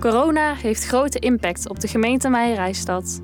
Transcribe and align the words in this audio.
Corona 0.00 0.54
heeft 0.54 0.86
grote 0.86 1.18
impact 1.18 1.68
op 1.68 1.80
de 1.80 1.88
gemeente 1.88 2.28
Meijerijstad. 2.28 3.20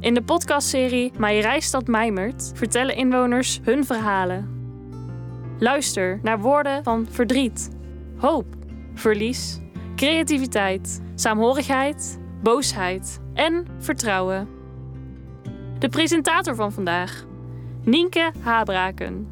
In 0.00 0.14
de 0.14 0.22
podcastserie 0.22 1.12
Meijerijstad 1.18 1.86
Mijmert 1.86 2.52
vertellen 2.54 2.96
inwoners 2.96 3.60
hun 3.62 3.84
verhalen. 3.84 4.48
Luister 5.58 6.18
naar 6.22 6.40
woorden 6.40 6.84
van 6.84 7.06
verdriet, 7.10 7.70
hoop, 8.16 8.46
verlies, 8.94 9.60
creativiteit, 9.96 11.00
saamhorigheid, 11.14 12.20
boosheid 12.42 13.20
en 13.34 13.66
vertrouwen. 13.78 14.48
De 15.78 15.88
presentator 15.88 16.54
van 16.54 16.72
vandaag, 16.72 17.24
Nienke 17.84 18.32
Habraken. 18.40 19.26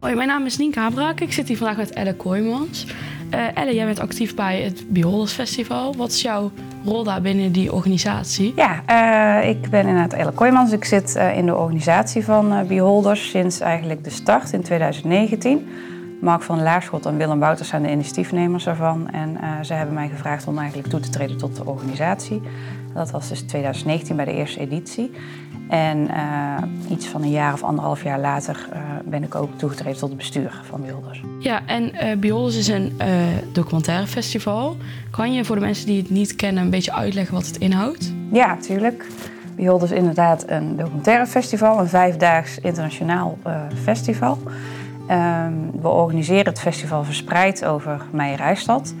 Hoi, 0.00 0.14
mijn 0.14 0.28
naam 0.28 0.46
is 0.46 0.56
Nienke 0.56 0.78
Habraken. 0.78 1.26
Ik 1.26 1.32
zit 1.32 1.48
hier 1.48 1.56
vandaag 1.56 1.76
met 1.76 1.90
Elle 1.90 2.14
Kooijmans. 2.14 2.86
Uh, 3.34 3.56
Elle, 3.56 3.74
jij 3.74 3.84
bent 3.86 4.00
actief 4.00 4.34
bij 4.34 4.62
het 4.62 4.84
Beholders 4.88 5.32
Festival. 5.32 5.94
Wat 5.96 6.10
is 6.10 6.22
jouw 6.22 6.50
rol 6.84 7.04
daar 7.04 7.20
binnen 7.20 7.52
die 7.52 7.72
organisatie? 7.72 8.52
Ja, 8.56 8.82
uh, 9.42 9.48
ik 9.48 9.70
ben 9.70 9.80
inderdaad 9.86 10.12
Elle 10.12 10.32
Kooijmans. 10.32 10.72
Ik 10.72 10.84
zit 10.84 11.16
uh, 11.16 11.36
in 11.36 11.46
de 11.46 11.56
organisatie 11.56 12.24
van 12.24 12.66
Beholders 12.66 13.30
sinds 13.30 13.60
eigenlijk 13.60 14.04
de 14.04 14.10
start 14.10 14.52
in 14.52 14.62
2019. 14.62 15.68
Mark 16.20 16.42
van 16.42 16.62
Laarschot 16.62 17.06
en 17.06 17.16
Willem 17.16 17.38
Wouters 17.38 17.68
zijn 17.68 17.82
de 17.82 17.90
initiatiefnemers 17.90 18.66
ervan. 18.66 19.10
En 19.10 19.38
ze 19.64 19.74
hebben 19.74 19.94
mij 19.94 20.08
gevraagd 20.08 20.46
om 20.46 20.58
eigenlijk 20.58 20.88
toe 20.88 21.00
te 21.00 21.10
treden 21.10 21.36
tot 21.36 21.56
de 21.56 21.66
organisatie. 21.66 22.42
Dat 22.94 23.10
was 23.10 23.28
dus 23.28 23.40
2019 23.40 24.16
bij 24.16 24.24
de 24.24 24.32
eerste 24.32 24.60
editie. 24.60 25.10
En 25.68 25.98
uh, 25.98 26.56
iets 26.90 27.06
van 27.06 27.22
een 27.22 27.30
jaar 27.30 27.52
of 27.52 27.62
anderhalf 27.62 28.02
jaar 28.02 28.20
later 28.20 28.68
uh, 28.72 28.80
ben 29.04 29.22
ik 29.22 29.34
ook 29.34 29.48
toegetreden 29.56 29.98
tot 29.98 30.08
het 30.08 30.18
bestuur 30.18 30.60
van 30.62 30.82
Biolders. 30.82 31.22
Ja, 31.38 31.60
en 31.66 31.94
uh, 31.94 32.16
Biolders 32.18 32.56
is 32.56 32.68
een 32.68 32.92
documentaire 33.52 34.06
festival. 34.06 34.76
Kan 35.10 35.32
je 35.32 35.44
voor 35.44 35.56
de 35.56 35.62
mensen 35.62 35.86
die 35.86 36.00
het 36.00 36.10
niet 36.10 36.36
kennen 36.36 36.62
een 36.62 36.70
beetje 36.70 36.92
uitleggen 36.92 37.34
wat 37.34 37.46
het 37.46 37.56
inhoudt? 37.56 38.12
Ja, 38.32 38.46
natuurlijk. 38.46 39.06
Biolders 39.56 39.90
is 39.90 39.98
inderdaad 39.98 40.44
een 40.46 40.76
documentaire 40.76 41.26
festival, 41.26 41.80
een 41.80 41.88
vijfdaags 41.88 42.58
internationaal 42.58 43.38
festival. 43.82 44.38
Um, 45.10 45.70
we 45.80 45.88
organiseren 45.88 46.46
het 46.46 46.60
festival 46.60 47.04
verspreid 47.04 47.64
over 47.64 48.00
Meijerijstad. 48.10 48.94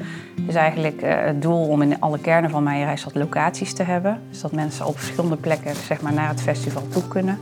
Is 0.46 0.54
eigenlijk 0.54 1.02
uh, 1.02 1.14
het 1.14 1.42
doel 1.42 1.68
om 1.68 1.82
in 1.82 2.00
alle 2.00 2.18
kernen 2.18 2.50
van 2.50 2.62
Meijerijstad 2.62 3.14
locaties 3.14 3.72
te 3.72 3.82
hebben. 3.82 4.20
Dus 4.30 4.40
dat 4.40 4.52
mensen 4.52 4.86
op 4.86 4.98
verschillende 4.98 5.36
plekken 5.36 5.74
zeg 5.74 6.00
maar, 6.00 6.12
naar 6.12 6.28
het 6.28 6.42
festival 6.42 6.88
toe 6.88 7.08
kunnen. 7.08 7.38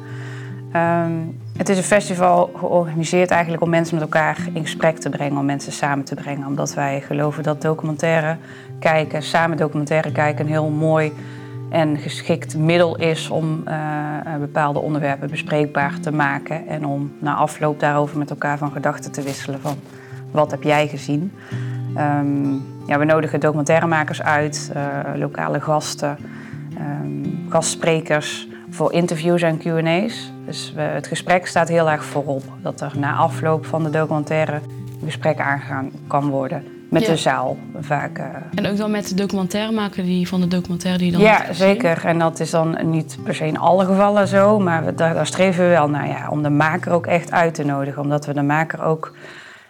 Um, 0.77 1.41
het 1.57 1.69
is 1.69 1.77
een 1.77 1.83
festival 1.83 2.51
georganiseerd 2.57 3.31
eigenlijk 3.31 3.63
om 3.63 3.71
mensen 3.71 3.95
met 3.95 4.05
elkaar 4.05 4.39
in 4.53 4.63
gesprek 4.63 4.99
te 4.99 5.11
brengen, 5.11 5.39
om 5.39 5.45
mensen 5.45 5.73
samen 5.73 6.05
te 6.05 6.15
brengen. 6.15 6.47
Omdat 6.47 6.75
wij 6.75 7.01
geloven 7.01 7.43
dat 7.43 7.63
documentaire 7.63 8.37
kijken, 8.79 9.23
samen 9.23 9.57
documentaire 9.57 10.13
kijken, 10.13 10.45
een 10.45 10.51
heel 10.51 10.71
mooi 10.71 11.13
en 11.73 11.99
geschikt 11.99 12.57
middel 12.57 12.97
is 12.97 13.31
om 13.31 13.63
uh, 13.69 14.37
bepaalde 14.41 14.79
onderwerpen 14.79 15.31
bespreekbaar 15.31 16.01
te 16.01 16.13
maken 16.13 16.67
en 16.67 16.87
om 16.87 17.13
na 17.19 17.35
afloop 17.35 17.81
daarover 17.81 18.19
met 18.19 18.31
elkaar 18.31 18.59
van 18.59 18.73
gedachten 18.73 19.13
te 19.13 19.23
wisselen 19.23 19.61
van 19.61 19.77
wat 20.31 20.51
heb 20.51 20.63
jij 20.63 20.89
gezien. 20.89 21.33
Um, 21.99 22.63
ja, 22.87 22.99
we 22.99 23.05
nodigen 23.05 23.41
documentairemakers 23.41 24.23
uit, 24.23 24.73
uh, 24.77 24.99
lokale 25.15 25.61
gasten, 25.61 26.17
um, 26.79 27.47
gastsprekers 27.49 28.49
voor 28.71 28.93
interviews 28.93 29.43
en 29.43 29.59
Q&A's. 29.59 30.33
Dus 30.47 30.73
we, 30.77 30.81
het 30.81 31.07
gesprek 31.07 31.47
staat 31.47 31.69
heel 31.69 31.91
erg 31.91 32.05
voorop. 32.05 32.45
Dat 32.63 32.81
er 32.81 32.93
na 32.97 33.15
afloop 33.15 33.67
van 33.67 33.83
de 33.83 33.91
documentaire 33.91 34.61
gesprekken 35.05 35.45
aangegaan 35.45 35.91
kan 36.07 36.29
worden 36.29 36.82
met 36.93 37.03
ja. 37.03 37.09
de 37.09 37.17
zaal 37.17 37.57
vaak. 37.81 38.19
Uh... 38.19 38.25
En 38.55 38.67
ook 38.67 38.77
dan 38.77 38.91
met 38.91 39.09
de 39.09 39.15
documentairemaker 39.15 40.05
die, 40.05 40.29
van 40.29 40.41
de 40.41 40.49
documentaire 40.49 40.99
die 40.99 41.13
dan. 41.13 41.21
Ja, 41.21 41.53
zeker. 41.53 42.05
En 42.05 42.19
dat 42.19 42.41
is 42.41 42.51
dan 42.51 42.91
niet 42.91 43.19
per 43.25 43.35
se 43.35 43.47
in 43.47 43.59
alle 43.59 43.85
gevallen 43.85 44.29
zo, 44.29 44.59
maar 44.59 44.85
we, 44.85 44.95
daar, 44.95 45.15
daar, 45.15 45.27
streven 45.27 45.65
we 45.65 45.71
wel 45.71 45.89
naar 45.89 46.09
ja, 46.09 46.29
om 46.31 46.43
de 46.43 46.51
maker 46.51 46.93
ook 46.93 47.07
echt 47.07 47.31
uit 47.31 47.55
te 47.55 47.65
nodigen. 47.65 48.03
Omdat 48.03 48.27
we 48.27 48.33
de 48.33 48.43
maker 48.43 48.83
ook 48.83 49.15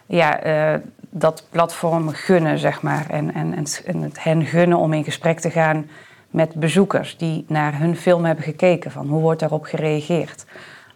ja, 0.05 0.45
uh, 0.45 0.79
dat 1.09 1.47
platform 1.49 2.09
gunnen, 2.09 2.57
zeg 2.57 2.81
maar. 2.81 3.05
En, 3.09 3.33
en, 3.33 3.53
en, 3.53 3.65
en 3.85 4.01
het 4.01 4.23
hen 4.23 4.45
gunnen 4.45 4.77
om 4.77 4.93
in 4.93 5.03
gesprek 5.03 5.39
te 5.39 5.49
gaan 5.49 5.89
met 6.29 6.53
bezoekers 6.53 7.17
die 7.17 7.45
naar 7.47 7.79
hun 7.79 7.95
film 7.95 8.25
hebben 8.25 8.43
gekeken. 8.43 8.91
Van 8.91 9.07
hoe 9.07 9.21
wordt 9.21 9.39
daarop 9.39 9.63
gereageerd? 9.63 10.45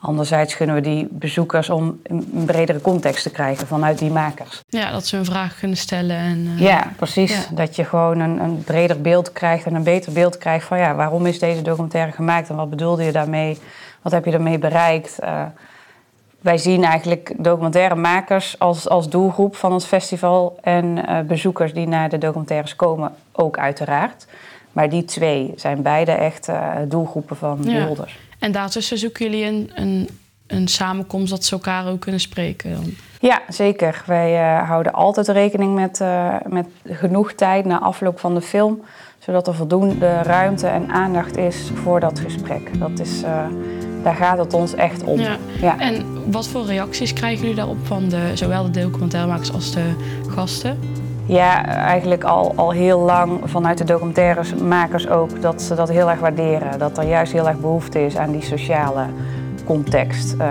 Anderzijds 0.07 0.53
gunnen 0.53 0.75
we 0.75 0.81
die 0.81 1.07
bezoekers 1.11 1.69
om 1.69 1.99
een 2.03 2.43
bredere 2.45 2.81
context 2.81 3.23
te 3.23 3.29
krijgen 3.29 3.67
vanuit 3.67 3.97
die 3.99 4.11
makers. 4.11 4.63
Ja, 4.69 4.91
dat 4.91 5.05
ze 5.05 5.17
een 5.17 5.25
vraag 5.25 5.59
kunnen 5.59 5.77
stellen. 5.77 6.17
En, 6.17 6.37
uh, 6.37 6.59
ja, 6.59 6.91
precies. 6.95 7.31
Ja. 7.31 7.55
Dat 7.55 7.75
je 7.75 7.83
gewoon 7.83 8.19
een, 8.19 8.39
een, 8.39 8.63
breder 8.63 9.01
beeld 9.01 9.31
krijgt 9.31 9.65
en 9.65 9.75
een 9.75 9.83
beter 9.83 10.11
beeld 10.11 10.37
krijgt 10.37 10.65
van 10.67 10.77
ja, 10.77 10.95
waarom 10.95 11.25
is 11.25 11.39
deze 11.39 11.61
documentaire 11.61 12.11
gemaakt 12.11 12.49
en 12.49 12.55
wat 12.55 12.69
bedoelde 12.69 13.03
je 13.03 13.11
daarmee? 13.11 13.57
Wat 14.01 14.11
heb 14.11 14.25
je 14.25 14.31
ermee 14.31 14.57
bereikt? 14.57 15.17
Uh, 15.23 15.41
wij 16.39 16.57
zien 16.57 16.83
eigenlijk 16.83 17.33
documentairemakers 17.37 18.59
als, 18.59 18.89
als 18.89 19.09
doelgroep 19.09 19.55
van 19.55 19.71
ons 19.71 19.85
festival 19.85 20.57
en 20.61 20.85
uh, 20.85 21.19
bezoekers 21.19 21.73
die 21.73 21.87
naar 21.87 22.09
de 22.09 22.17
documentaires 22.17 22.75
komen 22.75 23.11
ook 23.31 23.57
uiteraard. 23.57 24.27
Maar 24.71 24.89
die 24.89 25.05
twee 25.05 25.53
zijn 25.55 25.81
beide 25.81 26.11
echt 26.11 26.49
doelgroepen 26.87 27.37
van 27.37 27.59
ja. 27.63 27.87
En 28.39 28.51
daartussen 28.51 28.97
zoeken 28.97 29.25
jullie 29.25 29.45
een, 29.45 29.71
een, 29.75 30.09
een 30.47 30.67
samenkomst 30.67 31.29
dat 31.29 31.45
ze 31.45 31.53
elkaar 31.53 31.87
ook 31.87 31.99
kunnen 31.99 32.21
spreken? 32.21 32.71
Dan. 32.71 32.93
Ja, 33.19 33.41
zeker. 33.49 34.03
Wij 34.05 34.33
uh, 34.33 34.67
houden 34.67 34.93
altijd 34.93 35.27
rekening 35.27 35.75
met, 35.75 35.99
uh, 35.99 36.35
met 36.47 36.67
genoeg 36.85 37.33
tijd 37.33 37.65
na 37.65 37.79
afloop 37.79 38.19
van 38.19 38.33
de 38.33 38.41
film, 38.41 38.81
zodat 39.19 39.47
er 39.47 39.55
voldoende 39.55 40.21
ruimte 40.21 40.67
en 40.67 40.89
aandacht 40.89 41.37
is 41.37 41.71
voor 41.73 41.99
dat 41.99 42.19
gesprek. 42.19 42.79
Dat 42.79 42.99
is, 42.99 43.23
uh, 43.23 43.45
daar 44.03 44.15
gaat 44.15 44.37
het 44.37 44.53
ons 44.53 44.73
echt 44.73 45.03
om. 45.03 45.19
Ja. 45.19 45.37
Ja. 45.61 45.79
En 45.79 46.05
wat 46.31 46.47
voor 46.47 46.65
reacties 46.65 47.13
krijgen 47.13 47.41
jullie 47.41 47.55
daarop 47.55 47.85
van 47.85 48.09
de, 48.09 48.31
zowel 48.33 48.71
de 48.71 48.79
documentairemakers 48.79 49.53
als 49.53 49.71
de 49.71 49.93
gasten? 50.27 50.79
Ja, 51.27 51.65
eigenlijk 51.65 52.23
al, 52.23 52.53
al 52.55 52.71
heel 52.71 52.99
lang 52.99 53.39
vanuit 53.43 53.77
de 53.77 53.83
documentairemakers 53.83 55.09
ook 55.09 55.41
dat 55.41 55.61
ze 55.61 55.75
dat 55.75 55.89
heel 55.89 56.09
erg 56.09 56.19
waarderen. 56.19 56.79
Dat 56.79 56.97
er 56.97 57.07
juist 57.07 57.31
heel 57.31 57.47
erg 57.47 57.59
behoefte 57.59 58.05
is 58.05 58.17
aan 58.17 58.31
die 58.31 58.41
sociale 58.41 59.05
context. 59.65 60.35
Uh, 60.39 60.47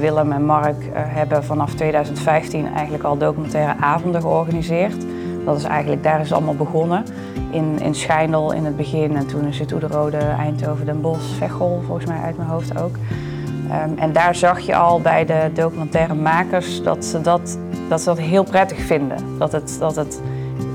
Willem 0.00 0.32
en 0.32 0.44
Mark 0.44 0.82
uh, 0.82 0.90
hebben 0.94 1.44
vanaf 1.44 1.74
2015 1.74 2.74
eigenlijk 2.74 3.04
al 3.04 3.18
documentaire 3.18 3.74
avonden 3.80 4.20
georganiseerd. 4.20 4.96
Dat 5.44 5.56
is 5.56 5.64
eigenlijk, 5.64 6.02
daar 6.02 6.20
is 6.20 6.28
het 6.28 6.36
allemaal 6.36 6.56
begonnen. 6.56 7.04
In, 7.50 7.80
in 7.80 7.94
Schijndel 7.94 8.52
in 8.52 8.64
het 8.64 8.76
begin 8.76 9.16
en 9.16 9.26
toen 9.26 9.44
in 9.44 9.54
Zuid-Oederode, 9.54 10.16
Eindhoven, 10.16 10.86
Den 10.86 11.00
Bosch, 11.00 11.36
Veghel 11.36 11.82
volgens 11.86 12.06
mij 12.06 12.20
uit 12.20 12.36
mijn 12.36 12.48
hoofd 12.48 12.80
ook. 12.80 12.96
Um, 13.68 13.98
en 13.98 14.12
daar 14.12 14.34
zag 14.34 14.60
je 14.60 14.76
al 14.76 15.00
bij 15.00 15.24
de 15.24 15.50
documentaire 15.54 16.14
makers 16.14 16.82
dat 16.82 17.04
ze 17.04 17.20
dat, 17.20 17.58
dat, 17.88 18.00
ze 18.00 18.06
dat 18.06 18.18
heel 18.18 18.44
prettig 18.44 18.78
vinden. 18.78 19.38
Dat 19.38 19.52
het, 19.52 19.76
dat 19.78 19.96
het 19.96 20.20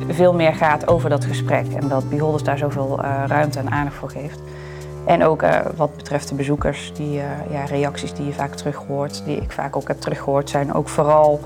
veel 0.10 0.34
meer 0.34 0.54
gaat 0.54 0.88
over 0.88 1.10
dat 1.10 1.26
gesprek 1.26 1.66
en 1.80 1.88
dat 1.88 2.10
Beholders 2.10 2.44
daar 2.44 2.58
zoveel 2.58 3.00
uh, 3.04 3.24
ruimte 3.28 3.60
en 3.60 3.72
aandacht 3.72 3.96
voor 3.96 4.10
geeft. 4.10 4.40
En 5.06 5.24
ook 5.24 5.44
uh, 5.44 5.60
wat 5.76 5.96
betreft 5.96 6.30
de 6.30 6.36
bezoekers, 6.36 6.92
die 6.94 7.18
uh, 7.18 7.24
ja, 7.52 7.64
reacties 7.66 8.14
die 8.14 8.26
je 8.26 8.34
vaak 8.34 8.56
terug 8.56 8.76
hoort, 8.88 9.22
die 9.26 9.38
ik 9.38 9.52
vaak 9.52 9.76
ook 9.76 9.88
heb 9.88 10.00
teruggehoord, 10.02 10.50
zijn 10.50 10.74
ook 10.74 10.90
vooral 10.90 11.40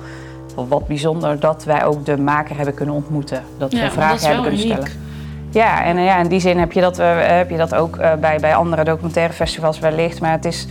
wat 0.55 0.87
bijzonder 0.87 1.39
dat 1.39 1.63
wij 1.63 1.85
ook 1.85 2.05
de 2.05 2.17
maker 2.17 2.55
hebben 2.55 2.73
kunnen 2.73 2.95
ontmoeten. 2.95 3.43
Dat 3.57 3.71
we 3.71 3.77
ja, 3.77 3.91
vragen 3.91 4.27
hebben 4.27 4.43
kunnen 4.43 4.59
uniek. 4.59 4.73
stellen. 4.73 5.05
Ja, 5.49 5.83
en 5.83 5.97
ja, 5.97 6.17
in 6.17 6.27
die 6.27 6.39
zin 6.39 6.57
heb 6.57 6.71
je 6.71 6.81
dat, 6.81 6.97
heb 6.97 7.49
je 7.49 7.57
dat 7.57 7.75
ook 7.75 7.97
bij, 8.19 8.37
bij 8.39 8.55
andere 8.55 8.83
documentaire 8.83 9.33
festivals 9.33 9.79
wellicht. 9.79 10.21
Maar 10.21 10.31
het 10.31 10.45
is, 10.45 10.67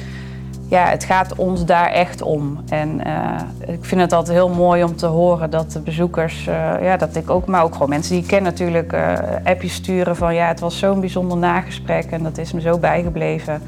ja, 0.68 0.88
het 0.88 1.04
gaat 1.04 1.34
ons 1.34 1.64
daar 1.64 1.90
echt 1.90 2.22
om. 2.22 2.58
En 2.68 3.00
uh, 3.06 3.40
ik 3.66 3.84
vind 3.84 4.00
het 4.00 4.12
altijd 4.12 4.36
heel 4.36 4.48
mooi 4.48 4.84
om 4.84 4.96
te 4.96 5.06
horen 5.06 5.50
dat 5.50 5.72
de 5.72 5.80
bezoekers, 5.80 6.46
uh, 6.46 6.54
ja, 6.82 6.96
dat 6.96 7.16
ik 7.16 7.30
ook, 7.30 7.46
maar 7.46 7.62
ook 7.62 7.72
gewoon 7.72 7.88
mensen 7.88 8.12
die 8.12 8.22
ik 8.22 8.28
ken 8.28 8.42
natuurlijk, 8.42 8.92
uh, 8.92 9.18
appjes 9.44 9.74
sturen 9.74 10.16
van 10.16 10.34
ja, 10.34 10.48
het 10.48 10.60
was 10.60 10.78
zo'n 10.78 11.00
bijzonder 11.00 11.38
nagesprek 11.38 12.10
en 12.10 12.22
dat 12.22 12.38
is 12.38 12.52
me 12.52 12.60
zo 12.60 12.78
bijgebleven. 12.78 13.62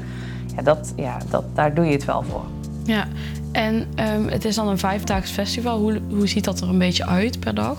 Ja, 0.55 0.61
dat, 0.61 0.93
ja 0.95 1.17
dat, 1.29 1.43
daar 1.53 1.73
doe 1.73 1.85
je 1.85 1.91
het 1.91 2.05
wel 2.05 2.23
voor. 2.23 2.43
Ja, 2.83 3.07
en 3.51 3.75
um, 3.75 4.27
het 4.27 4.45
is 4.45 4.55
dan 4.55 4.67
een 4.67 4.77
vijfdaags 4.77 5.31
festival. 5.31 5.79
Hoe, 5.79 6.01
hoe 6.09 6.27
ziet 6.27 6.43
dat 6.43 6.61
er 6.61 6.69
een 6.69 6.77
beetje 6.77 7.05
uit 7.05 7.39
per 7.39 7.55
dag? 7.55 7.77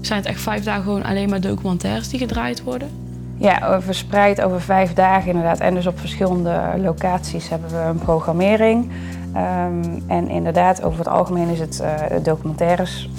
Zijn 0.00 0.18
het 0.18 0.28
echt 0.28 0.40
vijf 0.40 0.64
dagen 0.64 0.82
gewoon 0.82 1.04
alleen 1.04 1.28
maar 1.28 1.40
documentaires 1.40 2.08
die 2.08 2.18
gedraaid 2.18 2.62
worden? 2.62 3.09
Ja, 3.40 3.80
verspreid 3.80 4.42
over 4.42 4.60
vijf 4.60 4.92
dagen 4.92 5.28
inderdaad. 5.28 5.58
En 5.58 5.74
dus 5.74 5.86
op 5.86 5.98
verschillende 5.98 6.60
locaties 6.76 7.48
hebben 7.48 7.70
we 7.70 7.76
een 7.76 7.98
programmering. 7.98 8.90
Um, 9.36 10.02
en 10.06 10.28
inderdaad, 10.28 10.82
over 10.82 10.98
het 10.98 11.08
algemeen 11.08 11.48
is 11.48 11.60
het 11.60 11.82
uh, 11.82 12.16
documentaires 12.22 13.10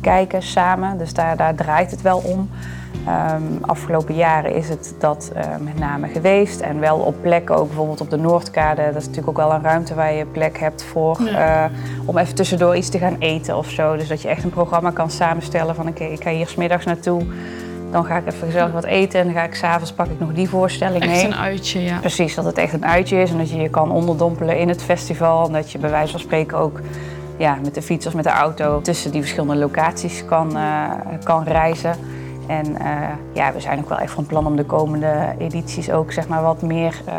kijken 0.00 0.42
samen. 0.42 0.98
Dus 0.98 1.14
daar, 1.14 1.36
daar 1.36 1.54
draait 1.54 1.90
het 1.90 2.02
wel 2.02 2.18
om. 2.18 2.50
Um, 3.08 3.58
afgelopen 3.60 4.14
jaren 4.14 4.54
is 4.54 4.68
het 4.68 4.94
dat 4.98 5.32
uh, 5.36 5.42
met 5.60 5.78
name 5.78 6.08
geweest. 6.08 6.60
En 6.60 6.80
wel 6.80 6.98
op 6.98 7.14
plekken, 7.22 7.56
ook 7.56 7.66
bijvoorbeeld 7.66 8.00
op 8.00 8.10
de 8.10 8.18
Noordkade. 8.18 8.84
Dat 8.84 9.02
is 9.02 9.06
natuurlijk 9.06 9.28
ook 9.28 9.46
wel 9.46 9.52
een 9.52 9.62
ruimte 9.62 9.94
waar 9.94 10.12
je 10.12 10.26
plek 10.26 10.58
hebt 10.58 10.84
voor. 10.84 11.22
Ja. 11.22 11.64
Uh, 11.64 11.70
om 12.04 12.18
even 12.18 12.34
tussendoor 12.34 12.76
iets 12.76 12.88
te 12.88 12.98
gaan 12.98 13.16
eten 13.18 13.56
of 13.56 13.70
zo. 13.70 13.96
Dus 13.96 14.08
dat 14.08 14.22
je 14.22 14.28
echt 14.28 14.44
een 14.44 14.50
programma 14.50 14.90
kan 14.90 15.10
samenstellen 15.10 15.74
van 15.74 15.88
oké, 15.88 16.02
okay, 16.02 16.12
ik 16.12 16.22
ga 16.22 16.30
hier 16.30 16.48
smiddags 16.48 16.84
naartoe. 16.84 17.22
Dan 17.96 18.04
ga 18.04 18.16
ik 18.16 18.26
even 18.26 18.46
gezellig 18.46 18.72
wat 18.72 18.84
eten. 18.84 19.20
En 19.20 19.26
dan 19.26 19.34
ga 19.34 19.42
ik 19.42 19.54
s'avonds 19.54 19.92
pak 19.92 20.06
ik 20.06 20.20
nog 20.20 20.32
die 20.32 20.48
voorstelling 20.48 21.02
Echt 21.02 21.12
mee. 21.12 21.24
een 21.24 21.34
uitje, 21.34 21.82
ja. 21.82 21.98
Precies, 21.98 22.34
dat 22.34 22.44
het 22.44 22.58
echt 22.58 22.72
een 22.72 22.86
uitje 22.86 23.20
is 23.20 23.30
en 23.30 23.38
dat 23.38 23.50
je 23.50 23.56
je 23.56 23.68
kan 23.68 23.90
onderdompelen 23.90 24.58
in 24.58 24.68
het 24.68 24.82
festival. 24.82 25.46
En 25.46 25.52
dat 25.52 25.72
je 25.72 25.78
bij 25.78 25.90
wijze 25.90 26.10
van 26.10 26.20
spreken 26.20 26.58
ook 26.58 26.80
ja, 27.36 27.58
met 27.62 27.74
de 27.74 27.82
fiets 27.82 28.06
of 28.06 28.14
met 28.14 28.24
de 28.24 28.30
auto 28.30 28.80
tussen 28.80 29.10
die 29.10 29.20
verschillende 29.20 29.56
locaties 29.56 30.24
kan, 30.24 30.56
eh, 30.56 30.90
kan 31.22 31.44
reizen. 31.44 31.94
En 32.46 32.78
eh, 32.78 33.08
ja, 33.32 33.52
we 33.52 33.60
zijn 33.60 33.78
ook 33.78 33.88
wel 33.88 33.98
echt 33.98 34.12
van 34.12 34.26
plan 34.26 34.46
om 34.46 34.56
de 34.56 34.64
komende 34.64 35.34
edities 35.38 35.90
ook 35.90 36.12
zeg 36.12 36.28
maar, 36.28 36.42
wat 36.42 36.62
meer 36.62 37.00
eh, 37.04 37.14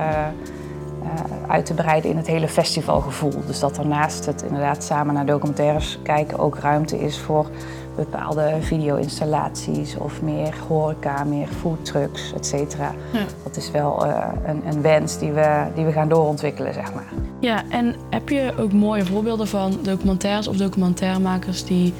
uit 1.48 1.66
te 1.66 1.74
breiden 1.74 2.10
in 2.10 2.18
het 2.18 2.28
hele 2.28 2.48
festivalgevoel. 2.48 3.46
Dus 3.46 3.60
dat 3.60 3.78
er 3.78 3.88
naast 3.88 4.26
het 4.26 4.42
inderdaad 4.42 4.84
samen 4.84 5.14
naar 5.14 5.26
documentaires 5.26 6.00
kijken 6.04 6.40
ook 6.40 6.58
ruimte 6.58 7.00
is 7.00 7.20
voor 7.20 7.50
bepaalde 7.98 8.58
video-installaties 8.62 9.98
of 9.98 10.22
meer 10.22 10.54
horeca, 10.68 11.24
meer 11.24 11.48
foodtrucks, 11.48 12.34
et 12.34 12.46
cetera. 12.46 12.94
Ja. 13.14 13.26
Dat 13.44 13.58
is 13.58 13.72
wel 13.72 14.06
eh, 14.06 14.28
een, 14.46 14.62
een 14.68 14.82
wens 14.82 15.20
die 15.20 15.32
we, 15.32 15.64
die 15.76 15.86
we 15.86 15.92
gaan 15.92 16.10
doorontwikkelen, 16.10 16.74
zeg 16.74 16.94
maar. 16.94 17.08
Ja, 17.40 17.64
en 17.70 17.96
heb 18.10 18.30
je 18.30 18.54
ook 18.60 18.74
mooie 18.74 19.06
voorbeelden 19.06 19.48
van 19.48 19.80
documentaires 19.82 20.48
of 20.48 20.58
documentairemakers 20.58 21.66
die 21.66 21.94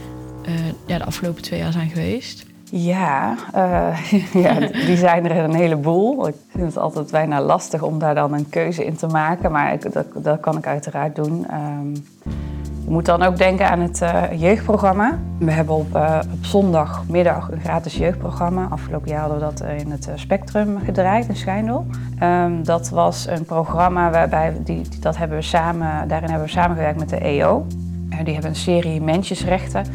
eh, 0.46 0.54
ja, 0.86 0.98
de 0.98 1.06
afgelopen 1.06 1.42
twee 1.42 1.60
jaar 1.60 1.72
zijn 1.72 1.90
geweest? 1.90 2.46
Ja, 2.72 3.36
eh, 3.54 4.12
ja, 4.44 4.60
die 4.60 4.98
zijn 4.98 5.30
er 5.30 5.44
een 5.44 5.56
heleboel. 5.56 6.28
Ik 6.28 6.36
vind 6.48 6.66
het 6.66 6.78
altijd 6.78 7.12
bijna 7.12 7.42
lastig 7.42 7.82
om 7.82 8.00
daar 8.00 8.16
dan 8.16 8.34
een 8.34 8.50
keuze 8.50 8.86
in 8.86 8.96
te 8.96 9.08
maken, 9.08 9.52
maar 9.52 9.74
ik, 9.74 9.94
dat, 9.94 10.06
dat 10.16 10.40
kan 10.40 10.58
ik 10.58 10.68
uiteraard 10.68 11.16
doen. 11.16 11.46
Ehm, 11.50 11.96
je 12.88 12.94
moet 12.94 13.06
dan 13.06 13.24
ook 13.24 13.38
denken 13.38 13.70
aan 13.70 13.80
het 13.80 14.02
eh, 14.02 14.24
jeugdprogramma. 14.36 15.18
We 15.40 15.52
hebben 15.52 15.76
op, 15.76 15.96
eh, 15.96 16.20
op 16.34 16.46
zondagmiddag 16.46 17.52
een 17.52 17.60
gratis 17.60 17.98
jeugdprogramma. 17.98 18.68
Afgelopen 18.70 19.10
jaar 19.10 19.20
hadden 19.20 19.40
we 19.40 19.44
dat 19.44 19.60
eh, 19.60 19.80
in 19.80 19.92
het 19.92 20.10
Spectrum 20.16 20.80
gedraaid 20.86 21.28
in 21.28 21.36
Schijndel. 21.36 21.86
Ehm, 22.20 22.64
dat 22.64 22.90
was 22.90 23.28
een 23.28 23.46
programma 23.46 24.10
waarbij 24.10 24.54
die, 24.64 24.82
dat 25.00 25.18
hebben 25.18 25.38
we 25.38 25.44
samen, 25.44 26.08
daarin 26.08 26.30
hebben 26.30 26.48
we 26.48 26.54
samengewerkt 26.54 27.00
met 27.00 27.10
de 27.10 27.18
EO. 27.18 27.66
Eh, 28.10 28.18
die 28.24 28.34
hebben 28.34 28.52
een 28.52 28.58
serie 28.58 29.02
Mensjesrechten. 29.02 29.86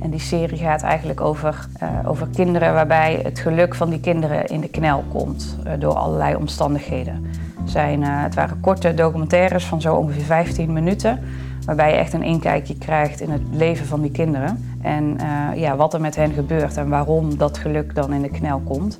En 0.00 0.10
die 0.10 0.20
serie 0.20 0.58
gaat 0.58 0.82
eigenlijk 0.82 1.20
over, 1.20 1.68
over 2.06 2.28
kinderen 2.34 2.74
waarbij 2.74 3.20
het 3.22 3.38
geluk 3.38 3.74
van 3.74 3.90
die 3.90 4.00
kinderen 4.00 4.46
in 4.46 4.60
de 4.60 4.68
knel 4.68 5.04
komt 5.12 5.56
door 5.78 5.94
allerlei 5.94 6.34
omstandigheden. 6.34 7.26
Zijn, 7.64 8.02
het 8.02 8.34
waren 8.34 8.60
korte 8.60 8.94
documentaires 8.94 9.64
van 9.64 9.80
zo 9.80 9.94
ongeveer 9.94 10.24
15 10.24 10.72
minuten, 10.72 11.20
waarbij 11.70 11.90
je 11.90 11.98
echt 11.98 12.12
een 12.12 12.22
inkijkje 12.22 12.78
krijgt 12.78 13.20
in 13.20 13.30
het 13.30 13.42
leven 13.50 13.86
van 13.86 14.00
die 14.00 14.10
kinderen. 14.10 14.74
En 14.80 15.18
eh, 15.18 15.60
ja, 15.60 15.76
wat 15.76 15.94
er 15.94 16.00
met 16.00 16.16
hen 16.16 16.32
gebeurt 16.32 16.76
en 16.76 16.88
waarom 16.88 17.36
dat 17.36 17.58
geluk 17.58 17.94
dan 17.94 18.12
in 18.12 18.22
de 18.22 18.28
knel 18.28 18.58
komt. 18.64 18.98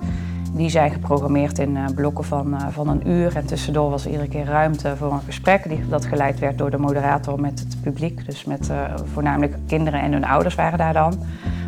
Die 0.53 0.69
zijn 0.69 0.91
geprogrammeerd 0.91 1.59
in 1.59 1.77
eh, 1.77 1.85
blokken 1.95 2.25
van, 2.25 2.55
eh, 2.55 2.67
van 2.71 2.89
een 2.89 3.09
uur. 3.09 3.37
En 3.37 3.47
tussendoor 3.47 3.91
was 3.91 4.05
er 4.05 4.11
iedere 4.11 4.29
keer 4.29 4.45
ruimte 4.45 4.97
voor 4.97 5.13
een 5.13 5.21
gesprek. 5.21 5.69
Die, 5.69 5.89
dat 5.89 6.05
geleid 6.05 6.39
werd 6.39 6.59
door 6.59 6.71
de 6.71 6.79
moderator 6.79 7.41
met 7.41 7.59
het 7.59 7.77
publiek. 7.83 8.27
Dus 8.27 8.45
met 8.45 8.71
voornamelijk 9.13 9.57
kinderen 9.67 10.01
en 10.01 10.13
hun 10.13 10.25
ouders 10.25 10.55
waren 10.55 10.79
daar 10.79 10.93
dan. 10.93 11.15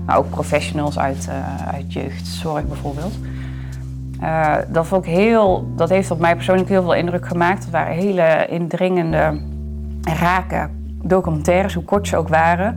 Maar 0.06 0.16
ook 0.16 0.30
professionals 0.30 0.98
uit, 0.98 1.28
uit 1.72 1.92
jeugdzorg 1.92 2.66
bijvoorbeeld. 2.66 3.14
Dat, 4.68 4.86
vond 4.86 5.04
ik 5.04 5.10
heel, 5.10 5.72
dat 5.76 5.88
heeft 5.88 6.10
op 6.10 6.18
mij 6.18 6.34
persoonlijk 6.34 6.68
heel 6.68 6.82
veel 6.82 6.94
indruk 6.94 7.26
gemaakt. 7.26 7.62
Het 7.62 7.72
waren 7.72 7.94
hele 7.94 8.46
indringende, 8.48 9.40
rake 10.02 10.68
documentaires, 11.02 11.74
hoe 11.74 11.84
kort 11.84 12.08
ze 12.08 12.16
ook 12.16 12.28
waren. 12.28 12.76